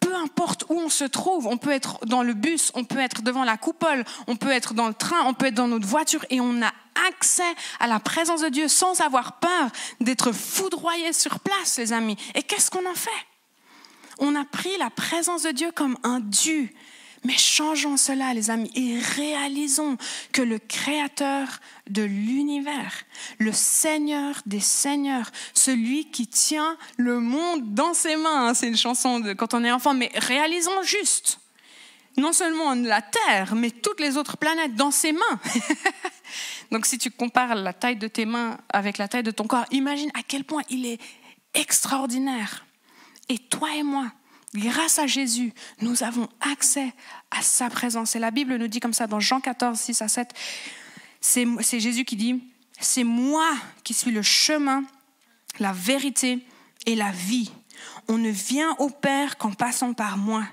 Peu 0.00 0.14
importe 0.14 0.66
où 0.68 0.74
on 0.74 0.90
se 0.90 1.04
trouve, 1.04 1.46
on 1.46 1.56
peut 1.56 1.72
être 1.72 2.04
dans 2.04 2.22
le 2.22 2.34
bus, 2.34 2.70
on 2.74 2.84
peut 2.84 2.98
être 2.98 3.22
devant 3.22 3.44
la 3.44 3.56
coupole, 3.56 4.04
on 4.26 4.36
peut 4.36 4.50
être 4.50 4.74
dans 4.74 4.88
le 4.88 4.94
train, 4.94 5.24
on 5.24 5.32
peut 5.32 5.46
être 5.46 5.54
dans 5.54 5.68
notre 5.68 5.88
voiture 5.88 6.26
et 6.28 6.42
on 6.42 6.60
a 6.60 6.70
accès 7.08 7.42
à 7.80 7.86
la 7.86 7.98
présence 7.98 8.42
de 8.42 8.50
Dieu 8.50 8.68
sans 8.68 9.00
avoir 9.00 9.38
peur 9.38 9.70
d'être 10.02 10.32
foudroyé 10.32 11.14
sur 11.14 11.40
place, 11.40 11.78
les 11.78 11.94
amis. 11.94 12.18
Et 12.34 12.42
qu'est-ce 12.42 12.70
qu'on 12.70 12.86
en 12.86 12.94
fait? 12.94 13.10
On 14.18 14.34
a 14.34 14.44
pris 14.44 14.76
la 14.78 14.90
présence 14.90 15.42
de 15.42 15.50
Dieu 15.50 15.70
comme 15.72 15.96
un 16.02 16.20
dû. 16.20 16.74
Mais 17.24 17.38
changeons 17.38 17.96
cela, 17.96 18.34
les 18.34 18.50
amis, 18.50 18.70
et 18.74 18.98
réalisons 18.98 19.96
que 20.32 20.42
le 20.42 20.58
Créateur 20.58 21.48
de 21.88 22.02
l'univers, 22.02 22.92
le 23.38 23.50
Seigneur 23.52 24.42
des 24.44 24.60
Seigneurs, 24.60 25.30
celui 25.54 26.10
qui 26.10 26.26
tient 26.26 26.76
le 26.98 27.20
monde 27.20 27.72
dans 27.72 27.94
ses 27.94 28.16
mains, 28.16 28.48
hein, 28.48 28.54
c'est 28.54 28.68
une 28.68 28.76
chanson 28.76 29.20
de 29.20 29.32
quand 29.32 29.54
on 29.54 29.64
est 29.64 29.72
enfant, 29.72 29.94
mais 29.94 30.10
réalisons 30.16 30.82
juste, 30.82 31.40
non 32.18 32.34
seulement 32.34 32.74
la 32.74 33.00
Terre, 33.00 33.54
mais 33.54 33.70
toutes 33.70 34.00
les 34.00 34.18
autres 34.18 34.36
planètes 34.36 34.74
dans 34.74 34.90
ses 34.90 35.12
mains. 35.12 35.40
Donc 36.70 36.84
si 36.84 36.98
tu 36.98 37.10
compares 37.10 37.54
la 37.54 37.72
taille 37.72 37.96
de 37.96 38.08
tes 38.08 38.26
mains 38.26 38.58
avec 38.68 38.98
la 38.98 39.08
taille 39.08 39.22
de 39.22 39.30
ton 39.30 39.46
corps, 39.46 39.64
imagine 39.70 40.10
à 40.12 40.22
quel 40.22 40.44
point 40.44 40.62
il 40.68 40.84
est 40.84 41.00
extraordinaire. 41.54 42.66
Et 43.28 43.38
toi 43.38 43.74
et 43.74 43.82
moi, 43.82 44.12
grâce 44.54 44.98
à 44.98 45.06
Jésus, 45.06 45.52
nous 45.80 46.02
avons 46.02 46.28
accès 46.40 46.92
à 47.30 47.42
sa 47.42 47.70
présence. 47.70 48.16
Et 48.16 48.18
la 48.18 48.30
Bible 48.30 48.56
nous 48.56 48.68
dit 48.68 48.80
comme 48.80 48.92
ça 48.92 49.06
dans 49.06 49.20
Jean 49.20 49.40
14, 49.40 49.78
6 49.78 50.02
à 50.02 50.08
7, 50.08 50.34
c'est 51.20 51.80
Jésus 51.80 52.04
qui 52.04 52.16
dit, 52.16 52.42
c'est 52.80 53.04
moi 53.04 53.48
qui 53.82 53.94
suis 53.94 54.10
le 54.10 54.22
chemin, 54.22 54.84
la 55.58 55.72
vérité 55.72 56.44
et 56.86 56.94
la 56.94 57.10
vie. 57.10 57.50
On 58.08 58.18
ne 58.18 58.30
vient 58.30 58.74
au 58.78 58.90
Père 58.90 59.38
qu'en 59.38 59.52
passant 59.52 59.94
par 59.94 60.18
moi. 60.18 60.44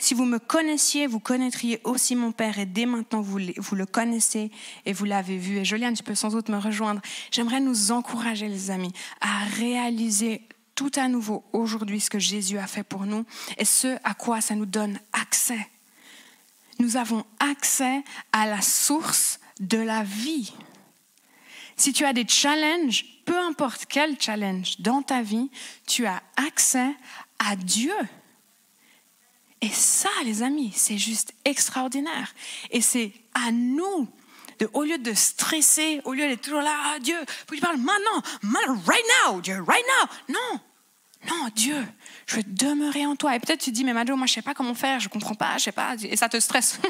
Si 0.00 0.14
vous 0.14 0.24
me 0.24 0.38
connaissiez, 0.38 1.08
vous 1.08 1.18
connaîtriez 1.18 1.80
aussi 1.84 2.14
mon 2.14 2.30
Père 2.30 2.58
et 2.58 2.66
dès 2.66 2.86
maintenant 2.86 3.20
vous, 3.20 3.38
le 3.38 3.84
connaissez 3.84 4.50
et 4.86 4.92
vous 4.92 5.04
l'avez 5.04 5.36
vu. 5.36 5.58
Et 5.58 5.64
Joliane, 5.64 5.94
tu 5.94 6.04
peux 6.04 6.14
sans 6.14 6.30
doute 6.30 6.48
me 6.48 6.56
rejoindre. 6.56 7.02
J'aimerais 7.32 7.60
nous 7.60 7.90
encourager, 7.90 8.48
les 8.48 8.70
amis, 8.70 8.92
à 9.20 9.44
réaliser 9.56 10.42
tout 10.78 10.92
à 10.94 11.08
nouveau 11.08 11.42
aujourd'hui 11.52 11.98
ce 11.98 12.08
que 12.08 12.20
Jésus 12.20 12.56
a 12.56 12.68
fait 12.68 12.84
pour 12.84 13.04
nous 13.04 13.26
et 13.56 13.64
ce 13.64 13.98
à 14.04 14.14
quoi 14.14 14.40
ça 14.40 14.54
nous 14.54 14.64
donne 14.64 15.00
accès. 15.12 15.68
Nous 16.78 16.96
avons 16.96 17.26
accès 17.40 18.04
à 18.30 18.46
la 18.46 18.62
source 18.62 19.40
de 19.58 19.78
la 19.78 20.04
vie. 20.04 20.52
Si 21.76 21.92
tu 21.92 22.04
as 22.04 22.12
des 22.12 22.28
challenges, 22.28 23.04
peu 23.24 23.36
importe 23.36 23.86
quel 23.88 24.20
challenge 24.20 24.78
dans 24.78 25.02
ta 25.02 25.20
vie, 25.20 25.50
tu 25.84 26.06
as 26.06 26.22
accès 26.36 26.94
à 27.40 27.56
Dieu. 27.56 27.96
Et 29.60 29.70
ça, 29.70 30.10
les 30.24 30.44
amis, 30.44 30.72
c'est 30.76 30.96
juste 30.96 31.34
extraordinaire. 31.44 32.32
Et 32.70 32.82
c'est 32.82 33.12
à 33.34 33.50
nous, 33.50 34.06
de, 34.60 34.70
au 34.74 34.84
lieu 34.84 34.98
de 34.98 35.12
stresser, 35.12 36.00
au 36.04 36.12
lieu 36.12 36.28
d'être 36.28 36.42
toujours 36.42 36.62
là, 36.62 36.76
ah, 36.84 36.98
Dieu, 37.00 37.18
tu 37.50 37.58
parles 37.58 37.78
maintenant, 37.78 38.22
right 38.86 39.04
now, 39.26 39.40
Dieu, 39.40 39.60
right 39.66 39.84
now. 40.00 40.08
Non, 40.28 40.60
non, 41.26 41.48
Dieu, 41.54 41.84
je 42.26 42.36
veux 42.36 42.42
demeurer 42.44 43.04
en 43.04 43.16
toi. 43.16 43.34
Et 43.34 43.40
peut-être 43.40 43.60
tu 43.60 43.72
dis, 43.72 43.84
mais 43.84 43.92
Mado, 43.92 44.16
moi 44.16 44.26
je 44.26 44.34
sais 44.34 44.42
pas 44.42 44.54
comment 44.54 44.74
faire, 44.74 45.00
je 45.00 45.08
comprends 45.08 45.34
pas, 45.34 45.58
je 45.58 45.64
sais 45.64 45.72
pas, 45.72 45.96
et 46.02 46.16
ça 46.16 46.28
te 46.28 46.38
stresse. 46.38 46.80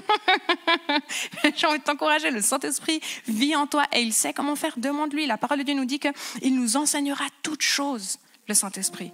J'ai 1.57 1.67
envie 1.67 1.79
de 1.79 1.85
t'encourager, 1.85 2.31
le 2.31 2.43
Saint-Esprit 2.43 3.01
vit 3.27 3.57
en 3.57 3.67
toi 3.67 3.85
et 3.93 4.01
il 4.03 4.13
sait 4.13 4.33
comment 4.33 4.55
faire. 4.55 4.75
Demande-lui. 4.77 5.27
La 5.27 5.39
parole 5.39 5.59
de 5.59 5.63
Dieu 5.63 5.75
nous 5.75 5.87
dit 5.87 5.99
qu'il 5.99 6.55
nous 6.55 6.77
enseignera 6.77 7.25
toutes 7.43 7.63
choses, 7.63 8.19
le 8.49 8.55
Saint-Esprit 8.55 9.13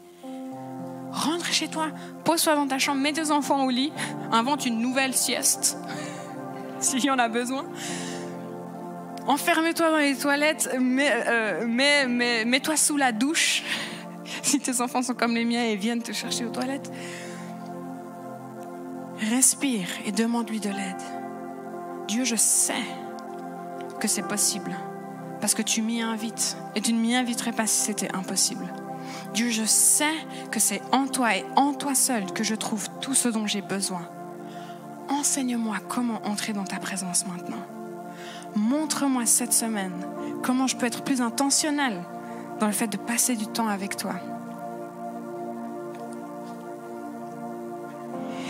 rentre 1.15 1.47
chez 1.53 1.69
toi, 1.69 1.89
pose-toi 2.25 2.57
dans 2.57 2.67
ta 2.67 2.79
chambre, 2.79 3.01
mets 3.01 3.13
tes 3.13 3.31
enfants 3.31 3.65
au 3.65 3.71
lit, 3.71 3.93
invente 4.33 4.67
une 4.67 4.81
nouvelle 4.81 5.15
sieste, 5.15 5.77
s'il 6.81 7.05
y 7.05 7.11
en 7.11 7.19
a 7.19 7.29
besoin. 7.29 7.65
Enferme-toi 9.27 9.91
dans 9.91 9.99
les 9.99 10.17
toilettes, 10.17 10.69
euh, 10.75 11.67
mets-toi 11.67 12.77
sous 12.77 12.97
la 12.97 13.13
douche, 13.13 13.63
si 14.43 14.61
tes 14.61 14.81
enfants 14.81 15.03
sont 15.03 15.15
comme 15.15 15.35
les 15.35 15.45
miens 15.45 15.65
et 15.65 15.77
viennent 15.77 16.03
te 16.03 16.13
chercher 16.13 16.45
aux 16.45 16.51
toilettes. 16.51 16.91
Respire 19.31 19.89
et 20.07 20.13
demande-lui 20.13 20.61
de 20.61 20.69
l'aide. 20.69 21.03
Dieu, 22.09 22.25
je 22.25 22.37
sais 22.37 22.73
que 24.01 24.09
c'est 24.09 24.27
possible 24.27 24.77
parce 25.41 25.55
que 25.55 25.63
tu 25.63 25.83
m'y 25.83 26.03
invites 26.03 26.57
et 26.75 26.81
tu 26.81 26.93
ne 26.93 26.99
m'y 26.99 27.15
inviterais 27.15 27.53
pas 27.53 27.67
si 27.67 27.81
c'était 27.87 28.15
impossible. 28.15 28.67
Dieu, 29.35 29.51
je 29.51 29.65
sais 29.65 30.15
que 30.51 30.61
c'est 30.61 30.83
en 30.93 31.07
toi 31.07 31.37
et 31.37 31.45
en 31.57 31.75
toi 31.75 31.95
seul 31.95 32.33
que 32.33 32.45
je 32.45 32.55
trouve 32.55 32.89
tout 33.01 33.15
ce 33.15 33.29
dont 33.29 33.47
j'ai 33.47 33.63
besoin. 33.63 34.09
Enseigne-moi 35.09 35.77
comment 35.89 36.27
entrer 36.27 36.53
dans 36.53 36.65
ta 36.65 36.79
présence 36.79 37.27
maintenant. 37.27 37.63
Montre-moi 38.57 39.27
cette 39.27 39.53
semaine 39.53 40.07
comment 40.43 40.67
je 40.67 40.77
peux 40.77 40.87
être 40.87 41.03
plus 41.03 41.21
intentionnel 41.21 42.05
dans 42.61 42.67
le 42.67 42.73
fait 42.73 42.89
de 42.89 42.97
passer 42.97 43.37
du 43.37 43.47
temps 43.47 43.69
avec 43.69 43.97
toi. 43.97 44.15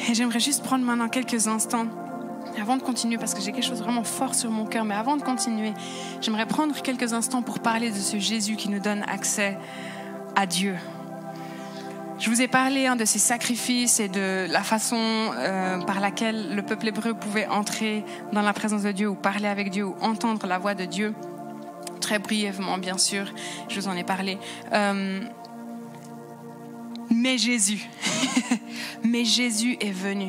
Et 0.09 0.15
j'aimerais 0.15 0.41
juste 0.41 0.63
prendre 0.63 0.85
maintenant 0.85 1.09
quelques 1.09 1.49
instants 1.49 1.87
avant 2.61 2.77
de 2.77 2.83
continuer, 2.83 3.19
parce 3.19 3.35
que 3.35 3.41
j'ai 3.41 3.53
quelque 3.53 3.67
chose 3.67 3.83
vraiment 3.83 4.05
fort 4.05 4.35
sur 4.35 4.51
mon 4.51 4.67
cœur, 4.67 4.85
mais 4.85 4.95
avant 4.95 5.17
de 5.17 5.23
continuer, 5.23 5.73
j'aimerais 6.21 6.47
prendre 6.47 6.81
quelques 6.83 7.13
instants 7.13 7.43
pour 7.43 7.59
parler 7.59 7.91
de 7.91 7.97
ce 7.97 8.19
Jésus 8.19 8.57
qui 8.57 8.69
nous 8.69 8.81
donne 8.81 9.03
accès 9.03 9.59
à 10.37 10.47
Dieu. 10.47 10.77
Je 12.19 12.31
vous 12.31 12.41
ai 12.41 12.49
parlé 12.49 12.87
hein, 12.87 12.97
de 12.97 13.05
ces 13.05 13.19
sacrifices 13.19 13.99
et 13.99 14.09
de 14.09 14.47
la 14.49 14.63
façon 14.63 14.97
euh, 15.37 15.81
par 15.81 15.99
laquelle 15.99 16.55
le 16.55 16.63
peuple 16.63 16.89
hébreu 16.89 17.15
pouvait 17.15 17.47
entrer 17.49 18.05
dans 18.33 18.43
la 18.43 18.53
présence 18.53 18.83
de 18.83 18.93
Dieu 18.93 19.09
ou 19.09 19.15
parler 19.15 19.49
avec 19.49 19.71
Dieu 19.71 19.85
ou 19.85 19.97
entendre 20.01 20.47
la 20.47 20.59
voix 20.59 20.75
de 20.75 20.85
Dieu. 20.85 21.13
Très 22.05 22.19
brièvement, 22.19 22.77
bien 22.77 22.99
sûr, 22.99 23.25
je 23.71 23.81
vous 23.81 23.89
en 23.89 23.97
ai 23.97 24.05
parlé. 24.05 24.37
Euh, 24.75 25.23
mais 27.09 27.39
Jésus, 27.39 27.89
mais 29.03 29.25
Jésus 29.25 29.79
est 29.81 29.91
venu. 29.91 30.29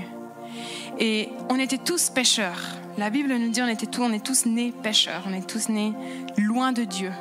Et 0.99 1.27
on 1.49 1.59
était 1.59 1.77
tous 1.77 2.09
pécheurs. 2.11 2.61
La 2.97 3.09
Bible 3.09 3.35
nous 3.35 3.49
dit 3.49 3.61
on 3.61 3.67
était 3.67 3.88
tous, 3.88 4.03
on 4.03 4.13
est 4.13 4.25
tous 4.25 4.45
nés 4.45 4.71
pécheurs, 4.71 5.23
on 5.27 5.33
est 5.33 5.45
tous 5.45 5.67
nés 5.67 5.91
loin 6.38 6.71
de 6.71 6.85
Dieu, 6.85 7.11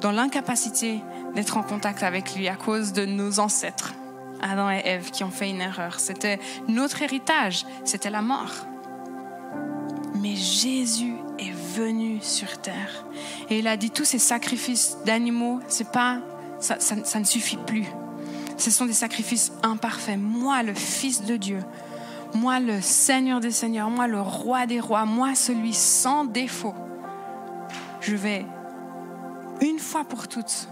dans 0.00 0.12
l'incapacité 0.12 1.00
d'être 1.34 1.56
en 1.56 1.64
contact 1.64 2.04
avec 2.04 2.36
lui 2.36 2.46
à 2.46 2.54
cause 2.54 2.92
de 2.92 3.04
nos 3.04 3.40
ancêtres, 3.40 3.94
Adam 4.40 4.70
et 4.70 4.82
Ève, 4.84 5.10
qui 5.10 5.24
ont 5.24 5.32
fait 5.32 5.50
une 5.50 5.60
erreur. 5.60 5.98
C'était 5.98 6.38
notre 6.68 7.02
héritage, 7.02 7.66
c'était 7.84 8.10
la 8.10 8.22
mort. 8.22 8.52
Mais 10.14 10.36
Jésus 10.36 11.09
venu 11.74 12.18
sur 12.20 12.60
terre 12.60 13.04
et 13.48 13.58
il 13.58 13.68
a 13.68 13.76
dit 13.76 13.90
tous 13.90 14.04
ces 14.04 14.18
sacrifices 14.18 14.98
d'animaux, 15.04 15.60
c'est 15.68 15.90
pas, 15.90 16.18
ça, 16.58 16.78
ça 16.80 17.18
ne 17.18 17.24
suffit 17.24 17.56
plus. 17.56 17.86
Ce 18.56 18.70
sont 18.70 18.84
des 18.84 18.92
sacrifices 18.92 19.52
imparfaits. 19.62 20.18
Moi, 20.18 20.62
le 20.62 20.74
Fils 20.74 21.24
de 21.24 21.36
Dieu, 21.36 21.60
moi, 22.34 22.60
le 22.60 22.80
Seigneur 22.80 23.40
des 23.40 23.50
Seigneurs, 23.50 23.90
moi, 23.90 24.06
le 24.06 24.20
Roi 24.20 24.66
des 24.66 24.80
Rois, 24.80 25.04
moi, 25.04 25.34
celui 25.34 25.72
sans 25.72 26.24
défaut, 26.24 26.74
je 28.00 28.14
vais 28.14 28.44
une 29.60 29.78
fois 29.78 30.04
pour 30.04 30.28
toutes 30.28 30.68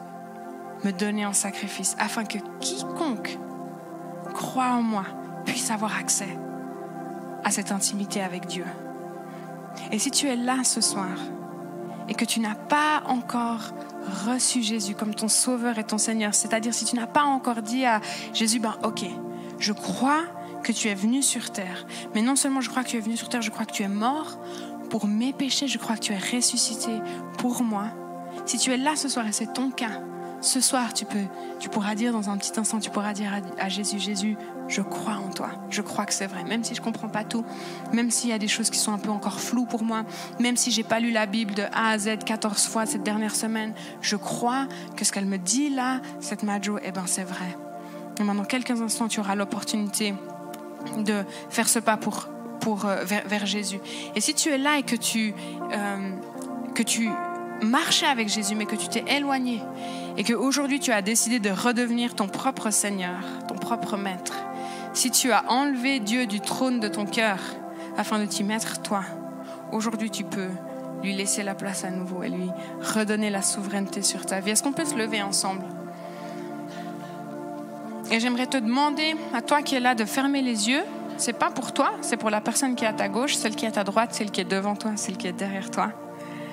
me 0.85 0.93
donner 0.93 1.27
en 1.27 1.33
sacrifice 1.33 1.97
afin 1.99 2.25
que 2.25 2.39
quiconque 2.61 3.39
croit 4.35 4.73
en 4.73 4.83
moi 4.83 5.05
puisse 5.45 5.71
avoir 5.71 5.97
accès 5.97 6.39
à 7.45 7.51
cette 7.51 7.73
intimité 7.73 8.23
avec 8.23 8.47
Dieu. 8.47 8.65
Et 9.93 9.99
si 9.99 10.11
tu 10.11 10.27
es 10.27 10.37
là 10.37 10.65
ce 10.65 10.81
soir 10.81 11.17
et 12.09 12.15
que 12.15 12.25
tu 12.25 12.41
n'as 12.41 12.55
pas 12.55 13.03
encore 13.07 13.73
reçu 14.27 14.63
Jésus 14.63 14.95
comme 14.95 15.15
ton 15.15 15.29
sauveur 15.29 15.79
et 15.79 15.85
ton 15.85 15.99
Seigneur, 15.99 16.35
c'est-à-dire 16.35 16.73
si 16.73 16.85
tu 16.85 16.97
n'as 16.97 17.07
pas 17.07 17.23
encore 17.23 17.63
dit 17.63 17.85
à 17.85 18.01
Jésus, 18.33 18.61
ben 18.61 18.77
ok, 18.83 19.05
je 19.59 19.73
crois 19.73 20.23
que 20.63 20.73
tu 20.73 20.89
es 20.89 20.95
venu 20.95 21.23
sur 21.23 21.51
terre, 21.51 21.87
mais 22.15 22.23
non 22.23 22.37
seulement 22.37 22.61
je 22.61 22.71
crois 22.71 22.83
que 22.83 22.89
tu 22.89 22.97
es 22.97 23.01
venu 23.01 23.17
sur 23.17 23.29
terre, 23.29 23.43
je 23.43 23.51
crois 23.51 23.67
que 23.67 23.73
tu 23.73 23.83
es 23.83 23.89
mort 23.89 24.39
pour 24.89 25.07
mes 25.07 25.33
péchés, 25.33 25.69
je 25.69 25.79
crois 25.79 25.97
que 25.97 26.01
tu 26.01 26.13
es 26.13 26.19
ressuscité 26.19 26.93
pour 27.39 27.63
moi. 27.63 27.87
Si 28.47 28.59
tu 28.59 28.73
es 28.73 28.77
là 28.77 28.97
ce 28.97 29.09
soir 29.09 29.27
et 29.27 29.33
c'est 29.33 29.53
ton 29.53 29.71
cas, 29.71 30.01
ce 30.41 30.61
soir, 30.61 30.95
tu, 30.95 31.05
peux, 31.05 31.25
tu 31.59 31.69
pourras 31.69 31.95
dire 31.95 32.13
dans 32.13 32.31
un 32.31 32.37
petit 32.37 32.59
instant, 32.59 32.79
tu 32.79 32.91
pourras 32.91 33.13
dire 33.13 33.33
à, 33.59 33.69
Jésus, 33.69 33.99
Jésus, 33.99 34.37
je 34.69 34.83
crois 34.83 35.15
en 35.15 35.31
toi, 35.31 35.51
je 35.71 35.83
crois 35.83 36.05
que 36.05 36.13
c'est 36.13 36.27
vrai, 36.27 36.45
même 36.45 36.63
si 36.63 36.75
je 36.75 36.81
ne 36.81 36.85
comprends 36.85 37.09
pas 37.09 37.25
tout, 37.25 37.45
même 37.93 38.11
s'il 38.11 38.31
y 38.31 38.33
a 38.33 38.39
des 38.39 38.49
choses 38.49 38.71
qui 38.71 38.79
sont 38.79 38.93
un 38.93 38.99
peu 38.99 39.11
encore 39.11 39.41
floues 39.41 39.67
pour 39.67 39.83
moi, 39.83 40.05
même 40.39 40.57
si 40.57 40.71
j'ai 40.71 40.83
pas 40.83 41.01
lu 41.01 41.11
la 41.11 41.27
Bible 41.27 41.55
de 41.55 41.63
A 41.73 41.91
à 41.91 41.99
Z 41.99 42.19
14 42.25 42.67
fois 42.67 42.87
cette 42.87 43.03
dernière 43.03 43.35
semaine, 43.35 43.75
je 44.01 44.17
crois 44.17 44.67
que 44.97 45.05
ce 45.05 45.13
qu'elle 45.13 45.27
me 45.27 45.39
dit 45.39 45.71
là, 45.71 46.01
cette 46.21 46.43
Majo, 46.43 46.79
eh 46.83 46.93
ben 46.93 47.05
c'est 47.07 47.25
vrai. 47.25 47.57
Et 48.21 48.23
maintenant, 48.23 48.45
quelques 48.45 48.81
instants, 48.83 49.09
tu 49.09 49.21
auras 49.21 49.35
l'opportunité 49.35 50.15
de 50.99 51.25
faire 51.51 51.69
ce 51.69 51.79
pas 51.79 51.97
pour, 51.97 52.29
pour, 52.61 52.85
euh, 52.87 53.05
vers, 53.05 53.47
Jésus. 53.47 53.79
Et 54.15 54.21
si 54.21 54.35
tu 54.35 54.51
es 54.51 54.59
là 54.59 54.79
et 54.79 54.83
que 54.83 54.97
tu, 54.97 55.35
euh, 55.73 56.11
que 56.75 56.83
tu 56.83 57.09
marchais 57.63 58.07
avec 58.07 58.29
Jésus, 58.29 58.55
mais 58.55 58.67
que 58.67 58.77
tu 58.77 58.89
t'es 58.89 59.05
éloigné 59.09 59.61
et 60.17 60.25
qu'aujourd'hui 60.25 60.81
tu 60.81 60.93
as 60.93 61.03
décidé 61.03 61.39
de 61.39 61.51
redevenir 61.51 62.15
ton 62.15 62.29
propre 62.29 62.71
Seigneur, 62.71 63.19
ton 63.49 63.55
propre 63.55 63.97
Maître, 63.97 64.35
si 64.99 65.13
tu 65.13 65.31
as 65.31 65.45
enlevé 65.49 66.01
Dieu 66.01 66.27
du 66.27 66.41
trône 66.41 66.81
de 66.81 66.89
ton 66.89 67.07
cœur 67.07 67.39
afin 67.97 68.19
de 68.19 68.25
t'y 68.25 68.43
mettre 68.43 68.83
toi, 68.83 69.05
aujourd'hui 69.71 70.11
tu 70.11 70.25
peux 70.25 70.49
lui 71.05 71.15
laisser 71.15 71.45
la 71.45 71.55
place 71.55 71.85
à 71.85 71.91
nouveau 71.91 72.25
et 72.25 72.29
lui 72.29 72.51
redonner 72.83 73.31
la 73.31 73.43
souveraineté 73.43 74.03
sur 74.03 74.27
ta 74.27 74.41
vie. 74.41 74.51
Est-ce 74.51 74.65
qu'on 74.65 74.73
peut 74.73 74.85
se 74.85 74.97
lever 74.97 75.23
ensemble? 75.23 75.63
Et 78.11 78.19
j'aimerais 78.19 78.49
te 78.49 78.57
demander, 78.57 79.15
à 79.33 79.41
toi 79.41 79.63
qui 79.63 79.77
es 79.77 79.81
là, 79.81 79.95
de 79.95 80.05
fermer 80.05 80.43
les 80.43 80.69
yeux. 80.69 80.83
C'est 81.17 81.39
pas 81.39 81.51
pour 81.51 81.73
toi, 81.73 81.93
c'est 82.01 82.17
pour 82.17 82.31
la 82.31 82.41
personne 82.41 82.75
qui 82.75 82.85
est 82.85 82.89
à 82.89 82.93
ta 82.93 83.09
gauche, 83.09 83.37
celle 83.37 83.55
qui 83.55 83.67
est 83.67 83.69
à 83.69 83.73
ta 83.73 83.85
droite, 83.85 84.15
celle 84.15 84.33
qui 84.33 84.41
est 84.41 84.51
devant 84.51 84.75
toi, 84.75 84.93
celle 84.97 85.17
qui 85.17 85.29
est 85.29 85.33
derrière 85.33 85.71
toi. 85.71 85.93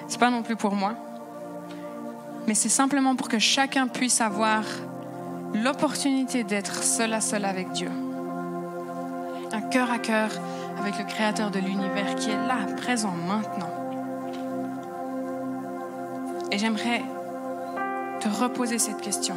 C'est 0.08 0.20
pas 0.20 0.30
non 0.30 0.44
plus 0.44 0.56
pour 0.56 0.76
moi. 0.76 0.94
Mais 2.46 2.54
c'est 2.54 2.70
simplement 2.70 3.16
pour 3.16 3.28
que 3.28 3.40
chacun 3.40 3.88
puisse 3.88 4.22
avoir 4.22 4.62
l'opportunité 5.56 6.44
d'être 6.44 6.84
seul 6.84 7.12
à 7.14 7.22
seul 7.22 7.44
avec 7.44 7.72
Dieu. 7.72 7.90
Un 9.56 9.62
cœur 9.62 9.90
à 9.90 10.00
cœur 10.00 10.30
avec 10.78 10.98
le 10.98 11.06
Créateur 11.06 11.50
de 11.50 11.60
l'univers 11.60 12.16
qui 12.16 12.30
est 12.30 12.46
là, 12.46 12.58
présent 12.76 13.14
maintenant. 13.26 13.72
Et 16.52 16.58
j'aimerais 16.58 17.02
te 18.20 18.28
reposer 18.28 18.80
cette 18.80 19.00
question. 19.00 19.36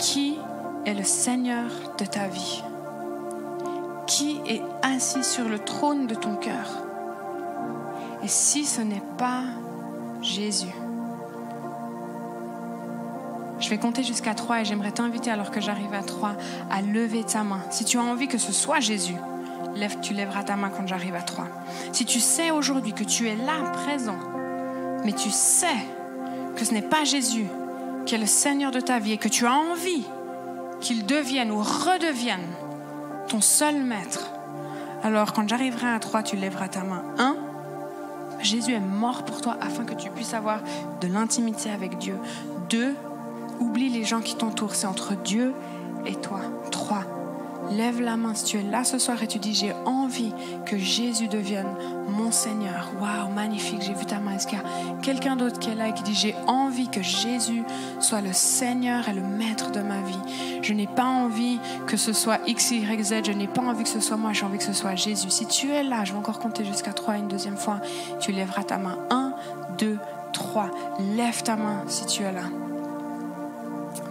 Qui 0.00 0.40
est 0.86 0.94
le 0.94 1.04
Seigneur 1.04 1.66
de 1.98 2.04
ta 2.04 2.26
vie? 2.26 2.64
Qui 4.08 4.40
est 4.48 4.62
assis 4.82 5.22
sur 5.22 5.48
le 5.48 5.60
trône 5.60 6.08
de 6.08 6.16
ton 6.16 6.34
cœur? 6.34 6.66
Et 8.24 8.28
si 8.28 8.64
ce 8.64 8.80
n'est 8.80 9.04
pas 9.16 9.44
Jésus 10.20 10.74
je 13.60 13.68
vais 13.68 13.78
compter 13.78 14.02
jusqu'à 14.02 14.34
trois 14.34 14.60
et 14.60 14.64
j'aimerais 14.64 14.92
t'inviter, 14.92 15.30
alors 15.30 15.50
que 15.50 15.60
j'arrive 15.60 15.94
à 15.94 16.02
trois, 16.02 16.32
à 16.70 16.82
lever 16.82 17.24
ta 17.24 17.44
main. 17.44 17.60
Si 17.70 17.84
tu 17.84 17.98
as 17.98 18.02
envie 18.02 18.28
que 18.28 18.38
ce 18.38 18.52
soit 18.52 18.80
Jésus, 18.80 19.16
tu 20.02 20.14
lèveras 20.14 20.42
ta 20.44 20.56
main 20.56 20.70
quand 20.70 20.86
j'arrive 20.86 21.14
à 21.14 21.22
trois. 21.22 21.46
Si 21.92 22.04
tu 22.04 22.20
sais 22.20 22.50
aujourd'hui 22.50 22.92
que 22.92 23.04
tu 23.04 23.28
es 23.28 23.36
là, 23.36 23.70
présent, 23.72 24.18
mais 25.04 25.12
tu 25.12 25.30
sais 25.30 25.66
que 26.56 26.64
ce 26.64 26.74
n'est 26.74 26.82
pas 26.82 27.04
Jésus 27.04 27.46
qui 28.06 28.14
est 28.14 28.18
le 28.18 28.26
Seigneur 28.26 28.72
de 28.72 28.80
ta 28.80 28.98
vie 28.98 29.12
et 29.12 29.18
que 29.18 29.28
tu 29.28 29.46
as 29.46 29.52
envie 29.52 30.04
qu'il 30.80 31.06
devienne 31.06 31.50
ou 31.50 31.58
redevienne 31.58 32.46
ton 33.28 33.40
seul 33.40 33.76
maître, 33.76 34.30
alors 35.02 35.32
quand 35.32 35.48
j'arriverai 35.48 35.88
à 35.88 35.98
trois, 35.98 36.22
tu 36.22 36.36
lèveras 36.36 36.68
ta 36.68 36.82
main. 36.82 37.02
Un, 37.18 37.36
Jésus 38.42 38.72
est 38.72 38.80
mort 38.80 39.24
pour 39.24 39.40
toi 39.40 39.56
afin 39.60 39.84
que 39.84 39.94
tu 39.94 40.10
puisses 40.10 40.34
avoir 40.34 40.60
de 41.00 41.06
l'intimité 41.08 41.70
avec 41.70 41.98
Dieu. 41.98 42.16
Deux, 42.68 42.94
oublie 43.60 43.88
les 43.88 44.04
gens 44.04 44.20
qui 44.20 44.34
t'entourent, 44.34 44.74
c'est 44.74 44.86
entre 44.86 45.14
Dieu 45.14 45.52
et 46.06 46.14
toi. 46.14 46.40
Trois, 46.70 47.04
Lève 47.70 48.00
la 48.00 48.16
main 48.16 48.34
si 48.34 48.44
tu 48.44 48.58
es 48.58 48.62
là 48.62 48.82
ce 48.82 48.98
soir 48.98 49.22
et 49.22 49.28
tu 49.28 49.38
dis 49.38 49.54
j'ai 49.54 49.72
envie 49.84 50.32
que 50.66 50.76
Jésus 50.76 51.28
devienne 51.28 51.68
mon 52.08 52.32
Seigneur. 52.32 52.90
Waouh, 53.00 53.32
magnifique, 53.32 53.82
j'ai 53.82 53.94
vu 53.94 54.06
ta 54.06 54.18
main. 54.18 54.34
Est-ce 54.34 54.48
qu'il 54.48 54.58
y 54.58 54.60
a 54.60 54.64
quelqu'un 55.02 55.36
d'autre 55.36 55.60
qui 55.60 55.70
est 55.70 55.74
là 55.76 55.88
et 55.88 55.94
qui 55.94 56.02
dit 56.02 56.14
j'ai 56.14 56.34
envie 56.48 56.88
que 56.88 57.00
Jésus 57.00 57.62
soit 58.00 58.22
le 58.22 58.32
Seigneur 58.32 59.08
et 59.08 59.12
le 59.12 59.22
Maître 59.22 59.70
de 59.70 59.80
ma 59.80 60.00
vie? 60.00 60.62
Je 60.62 60.72
n'ai 60.72 60.88
pas 60.88 61.04
envie 61.04 61.60
que 61.86 61.96
ce 61.96 62.12
soit 62.12 62.40
X, 62.48 62.72
Y, 62.72 63.04
Z. 63.04 63.14
Je 63.26 63.32
n'ai 63.32 63.46
pas 63.46 63.62
envie 63.62 63.84
que 63.84 63.88
ce 63.88 64.00
soit 64.00 64.16
moi. 64.16 64.32
J'ai 64.32 64.46
envie 64.46 64.58
que 64.58 64.64
ce 64.64 64.72
soit 64.72 64.96
Jésus. 64.96 65.30
Si 65.30 65.46
tu 65.46 65.70
es 65.70 65.84
là, 65.84 66.04
je 66.04 66.12
vais 66.12 66.18
encore 66.18 66.40
compter 66.40 66.64
jusqu'à 66.64 66.92
trois 66.92 67.16
une 67.18 67.28
deuxième 67.28 67.56
fois. 67.56 67.80
Tu 68.18 68.32
lèveras 68.32 68.64
ta 68.64 68.78
main. 68.78 68.98
Un, 69.10 69.32
deux, 69.78 69.98
trois. 70.32 70.70
Lève 71.16 71.42
ta 71.44 71.54
main 71.54 71.84
si 71.86 72.04
tu 72.06 72.24
es 72.24 72.32
là. 72.32 72.69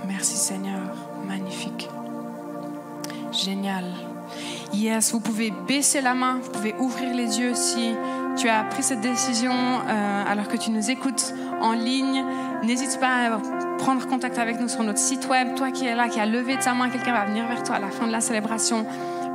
Merci 0.09 0.35
Seigneur. 0.35 0.81
Magnifique. 1.25 1.87
Génial. 3.31 3.85
Yes, 4.73 5.11
vous 5.13 5.19
pouvez 5.19 5.53
baisser 5.67 6.01
la 6.01 6.15
main, 6.15 6.39
vous 6.41 6.51
pouvez 6.51 6.75
ouvrir 6.79 7.13
les 7.13 7.39
yeux 7.39 7.53
si 7.53 7.93
tu 8.35 8.49
as 8.49 8.63
pris 8.63 8.83
cette 8.83 9.01
décision 9.01 9.53
euh, 9.53 10.23
alors 10.27 10.47
que 10.47 10.57
tu 10.57 10.71
nous 10.71 10.89
écoutes 10.89 11.33
en 11.61 11.73
ligne. 11.73 12.25
N'hésite 12.63 12.99
pas 12.99 13.35
à 13.35 13.39
prendre 13.77 14.05
contact 14.07 14.39
avec 14.39 14.59
nous 14.59 14.67
sur 14.67 14.83
notre 14.83 14.97
site 14.99 15.27
web. 15.27 15.55
Toi 15.55 15.71
qui 15.71 15.85
es 15.85 15.95
là, 15.95 16.09
qui 16.09 16.19
a 16.19 16.25
levé 16.25 16.57
ta 16.57 16.73
main, 16.73 16.89
quelqu'un 16.89 17.13
va 17.13 17.25
venir 17.25 17.47
vers 17.47 17.63
toi 17.63 17.75
à 17.75 17.79
la 17.79 17.89
fin 17.89 18.07
de 18.07 18.11
la 18.11 18.21
célébration, 18.21 18.85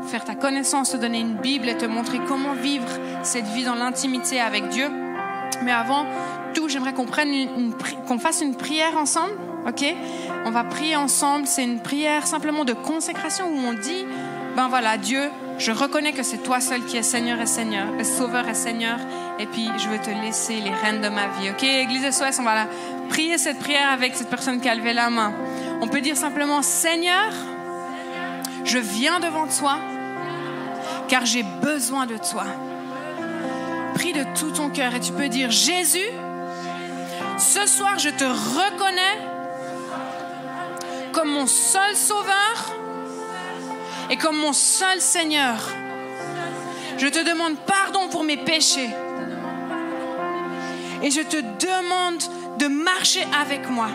faire 0.06 0.24
ta 0.24 0.34
connaissance, 0.34 0.90
te 0.90 0.96
donner 0.96 1.20
une 1.20 1.36
Bible 1.36 1.68
et 1.68 1.76
te 1.76 1.86
montrer 1.86 2.18
comment 2.26 2.52
vivre 2.52 2.88
cette 3.22 3.46
vie 3.46 3.64
dans 3.64 3.76
l'intimité 3.76 4.40
avec 4.40 4.68
Dieu. 4.70 4.88
Mais 5.62 5.72
avant 5.72 6.04
tout, 6.52 6.68
j'aimerais 6.68 6.94
qu'on 6.94 7.06
qu'on 7.06 8.18
fasse 8.18 8.40
une 8.40 8.56
prière 8.56 8.96
ensemble, 8.96 9.34
ok? 9.66 9.84
On 10.44 10.50
va 10.50 10.64
prier 10.64 10.96
ensemble. 10.96 11.46
C'est 11.46 11.64
une 11.64 11.80
prière 11.80 12.26
simplement 12.26 12.64
de 12.64 12.72
consécration 12.72 13.46
où 13.46 13.58
on 13.58 13.72
dit, 13.72 14.04
ben 14.56 14.68
voilà, 14.68 14.96
Dieu, 14.96 15.30
je 15.58 15.72
reconnais 15.72 16.12
que 16.12 16.22
c'est 16.22 16.38
toi 16.38 16.60
seul 16.60 16.84
qui 16.84 16.96
es 16.96 17.02
Seigneur 17.02 17.40
et 17.40 17.46
Seigneur, 17.46 17.86
Sauveur 18.04 18.48
et 18.48 18.54
Seigneur. 18.54 18.98
Et 19.38 19.46
puis 19.46 19.68
je 19.78 19.88
veux 19.88 19.98
te 19.98 20.10
laisser 20.10 20.60
les 20.60 20.70
rênes 20.70 21.00
de 21.00 21.08
ma 21.08 21.26
vie, 21.26 21.50
ok 21.50 21.62
Église 21.62 22.08
SOS, 22.10 22.38
on 22.38 22.44
va 22.44 22.66
prier 23.08 23.36
cette 23.36 23.58
prière 23.58 23.90
avec 23.90 24.14
cette 24.14 24.30
personne 24.30 24.60
qui 24.60 24.68
a 24.68 24.74
levé 24.74 24.92
la 24.92 25.10
main. 25.10 25.32
On 25.80 25.88
peut 25.88 26.00
dire 26.00 26.16
simplement, 26.16 26.62
Seigneur, 26.62 27.32
je 28.64 28.78
viens 28.78 29.18
devant 29.18 29.46
toi, 29.46 29.78
car 31.08 31.26
j'ai 31.26 31.42
besoin 31.62 32.06
de 32.06 32.16
toi. 32.16 32.44
Prie 33.94 34.12
de 34.12 34.24
tout 34.38 34.50
ton 34.50 34.70
cœur 34.70 34.94
et 34.94 35.00
tu 35.00 35.12
peux 35.12 35.28
dire, 35.28 35.50
Jésus, 35.50 36.10
ce 37.38 37.66
soir, 37.66 37.98
je 37.98 38.10
te 38.10 38.24
reconnais 38.24 39.33
comme 41.14 41.30
mon 41.30 41.46
seul 41.46 41.94
sauveur 41.94 42.74
et 44.10 44.16
comme 44.16 44.36
mon 44.36 44.52
seul 44.52 45.00
Seigneur. 45.00 45.56
Je 46.98 47.06
te 47.06 47.24
demande 47.24 47.56
pardon 47.66 48.08
pour 48.08 48.24
mes 48.24 48.36
péchés. 48.36 48.90
Et 51.02 51.10
je 51.10 51.20
te 51.20 51.36
demande 51.36 52.22
de 52.58 52.66
marcher 52.66 53.26
avec 53.40 53.68
moi. 53.70 53.88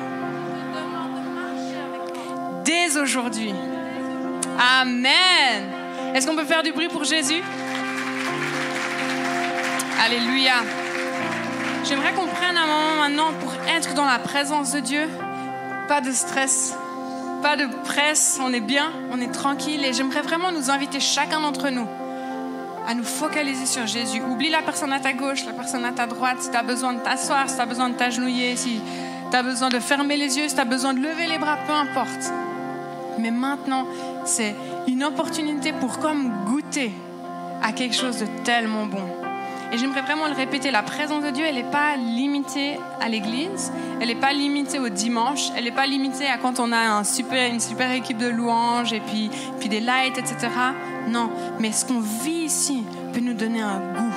Dès 2.64 2.98
aujourd'hui. 2.98 3.54
Amen. 4.82 5.72
Est-ce 6.14 6.28
qu'on 6.28 6.36
peut 6.36 6.46
faire 6.46 6.64
du 6.64 6.72
bruit 6.72 6.88
pour 6.88 7.04
Jésus? 7.04 7.42
Alléluia. 10.06 10.56
J'aimerais 11.84 12.14
qu'on 12.14 12.28
prenne 12.28 12.58
un 12.58 12.68
moment 12.68 12.96
maintenant 13.00 13.34
pour 13.42 13.54
être 13.68 13.94
dans 13.94 14.06
la 14.06 14.20
présence 14.20 14.74
de 14.74 14.80
Dieu. 14.80 15.10
Pas 15.88 16.02
de 16.02 16.12
stress, 16.12 16.76
pas 17.42 17.56
de 17.56 17.66
presse, 17.84 18.40
on 18.42 18.54
est 18.54 18.60
bien, 18.60 18.92
on 19.12 19.22
est 19.22 19.32
tranquille 19.32 19.84
et 19.86 19.94
j'aimerais 19.94 20.22
vraiment 20.22 20.52
nous 20.52 20.70
inviter 20.70 21.00
chacun 21.00 21.40
d'entre 21.40 21.70
nous 21.70 21.88
à 22.88 22.94
nous 22.96 23.04
focaliser 23.04 23.66
sur 23.66 23.86
Jésus. 23.86 24.22
Oublie 24.22 24.50
la 24.50 24.62
personne 24.62 24.92
à 24.92 25.00
ta 25.00 25.14
gauche, 25.14 25.46
la 25.46 25.54
personne 25.54 25.86
à 25.86 25.92
ta 25.92 26.08
droite, 26.08 26.38
si 26.42 26.50
tu 26.50 26.58
as 26.58 26.64
besoin 26.64 26.94
de 26.94 27.00
t'asseoir, 27.00 27.48
si 27.50 27.56
tu 27.56 27.62
as 27.62 27.66
besoin 27.66 27.90
de 27.90 27.96
t'agenouiller, 27.96 28.56
si 28.56 28.82
tu 29.30 29.38
as 29.38 29.44
besoin 29.44 29.70
de 29.70 29.80
fermer 29.80 30.18
les 30.18 30.38
yeux, 30.38 30.50
si 30.50 30.56
tu 30.56 30.62
as 30.62 30.66
besoin 30.66 30.94
de 30.94 31.00
lever 31.00 31.28
les 31.28 31.38
bras, 31.38 31.58
peu 31.68 31.74
importe. 31.74 32.32
Mais 33.20 33.32
maintenant, 33.32 33.86
c'est 34.26 34.56
une 34.88 35.04
opportunité 35.04 35.72
pour 35.72 36.00
comme 36.00 36.32
goûter 36.46 36.92
à 37.62 37.72
quelque 37.74 37.96
chose 37.96 38.20
de 38.20 38.26
tellement 38.44 38.86
bon. 38.86 39.29
Et 39.72 39.78
j'aimerais 39.78 40.02
vraiment 40.02 40.28
le 40.28 40.34
répéter, 40.34 40.72
la 40.72 40.82
présence 40.82 41.24
de 41.24 41.30
Dieu, 41.30 41.46
elle 41.48 41.56
n'est 41.56 41.72
pas 41.72 41.96
limitée 41.96 42.80
à 43.00 43.08
l'église, 43.08 43.72
elle 44.02 44.08
n'est 44.08 44.16
pas 44.16 44.34
limitée 44.34 44.80
au 44.80 44.90
dimanche, 44.90 45.52
elle 45.56 45.66
n'est 45.66 45.72
pas 45.72 45.86
limitée 45.86 46.26
à 46.26 46.38
quand 46.38 46.60
on 46.60 46.72
a 46.72 46.78
un 46.78 47.04
super, 47.04 47.54
une 47.54 47.60
super 47.60 47.92
équipe 47.92 48.18
de 48.18 48.28
louanges 48.28 48.94
et 48.94 49.00
puis, 49.00 49.30
puis 49.60 49.70
des 49.70 49.80
lights, 49.80 50.18
etc. 50.18 50.48
Non, 51.08 51.30
mais 51.60 51.72
ce 51.72 51.86
qu'on 51.86 52.00
vit 52.00 52.46
ici 52.46 52.84
peut 53.14 53.20
nous 53.20 53.36
donner 53.36 53.62
un 53.62 53.80
goût 53.94 54.16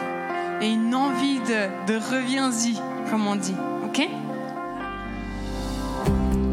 et 0.63 0.73
une 0.73 0.95
envie 0.95 1.41
de, 1.41 1.93
de 1.93 1.99
reviens-y, 1.99 2.81
comme 3.11 3.27
on 3.27 3.37
dit. 3.37 3.55
OK? 3.85 4.09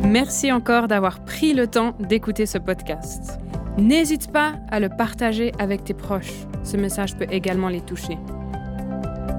Merci 0.04 0.52
encore 0.52 0.90
d'avoir 0.90 1.20
pris 1.20 1.54
le 1.54 1.68
temps 1.68 1.94
d'écouter 2.00 2.46
ce 2.46 2.58
podcast. 2.58 3.40
N'hésite 3.78 4.32
pas 4.34 4.54
à 4.70 4.82
le 4.82 4.90
partager 4.90 5.54
avec 5.58 5.86
tes 5.86 5.94
proches. 5.94 6.34
Ce 6.64 6.76
message 6.76 7.16
peut 7.16 7.28
également 7.30 7.70
les 7.70 7.82
toucher. 7.82 8.18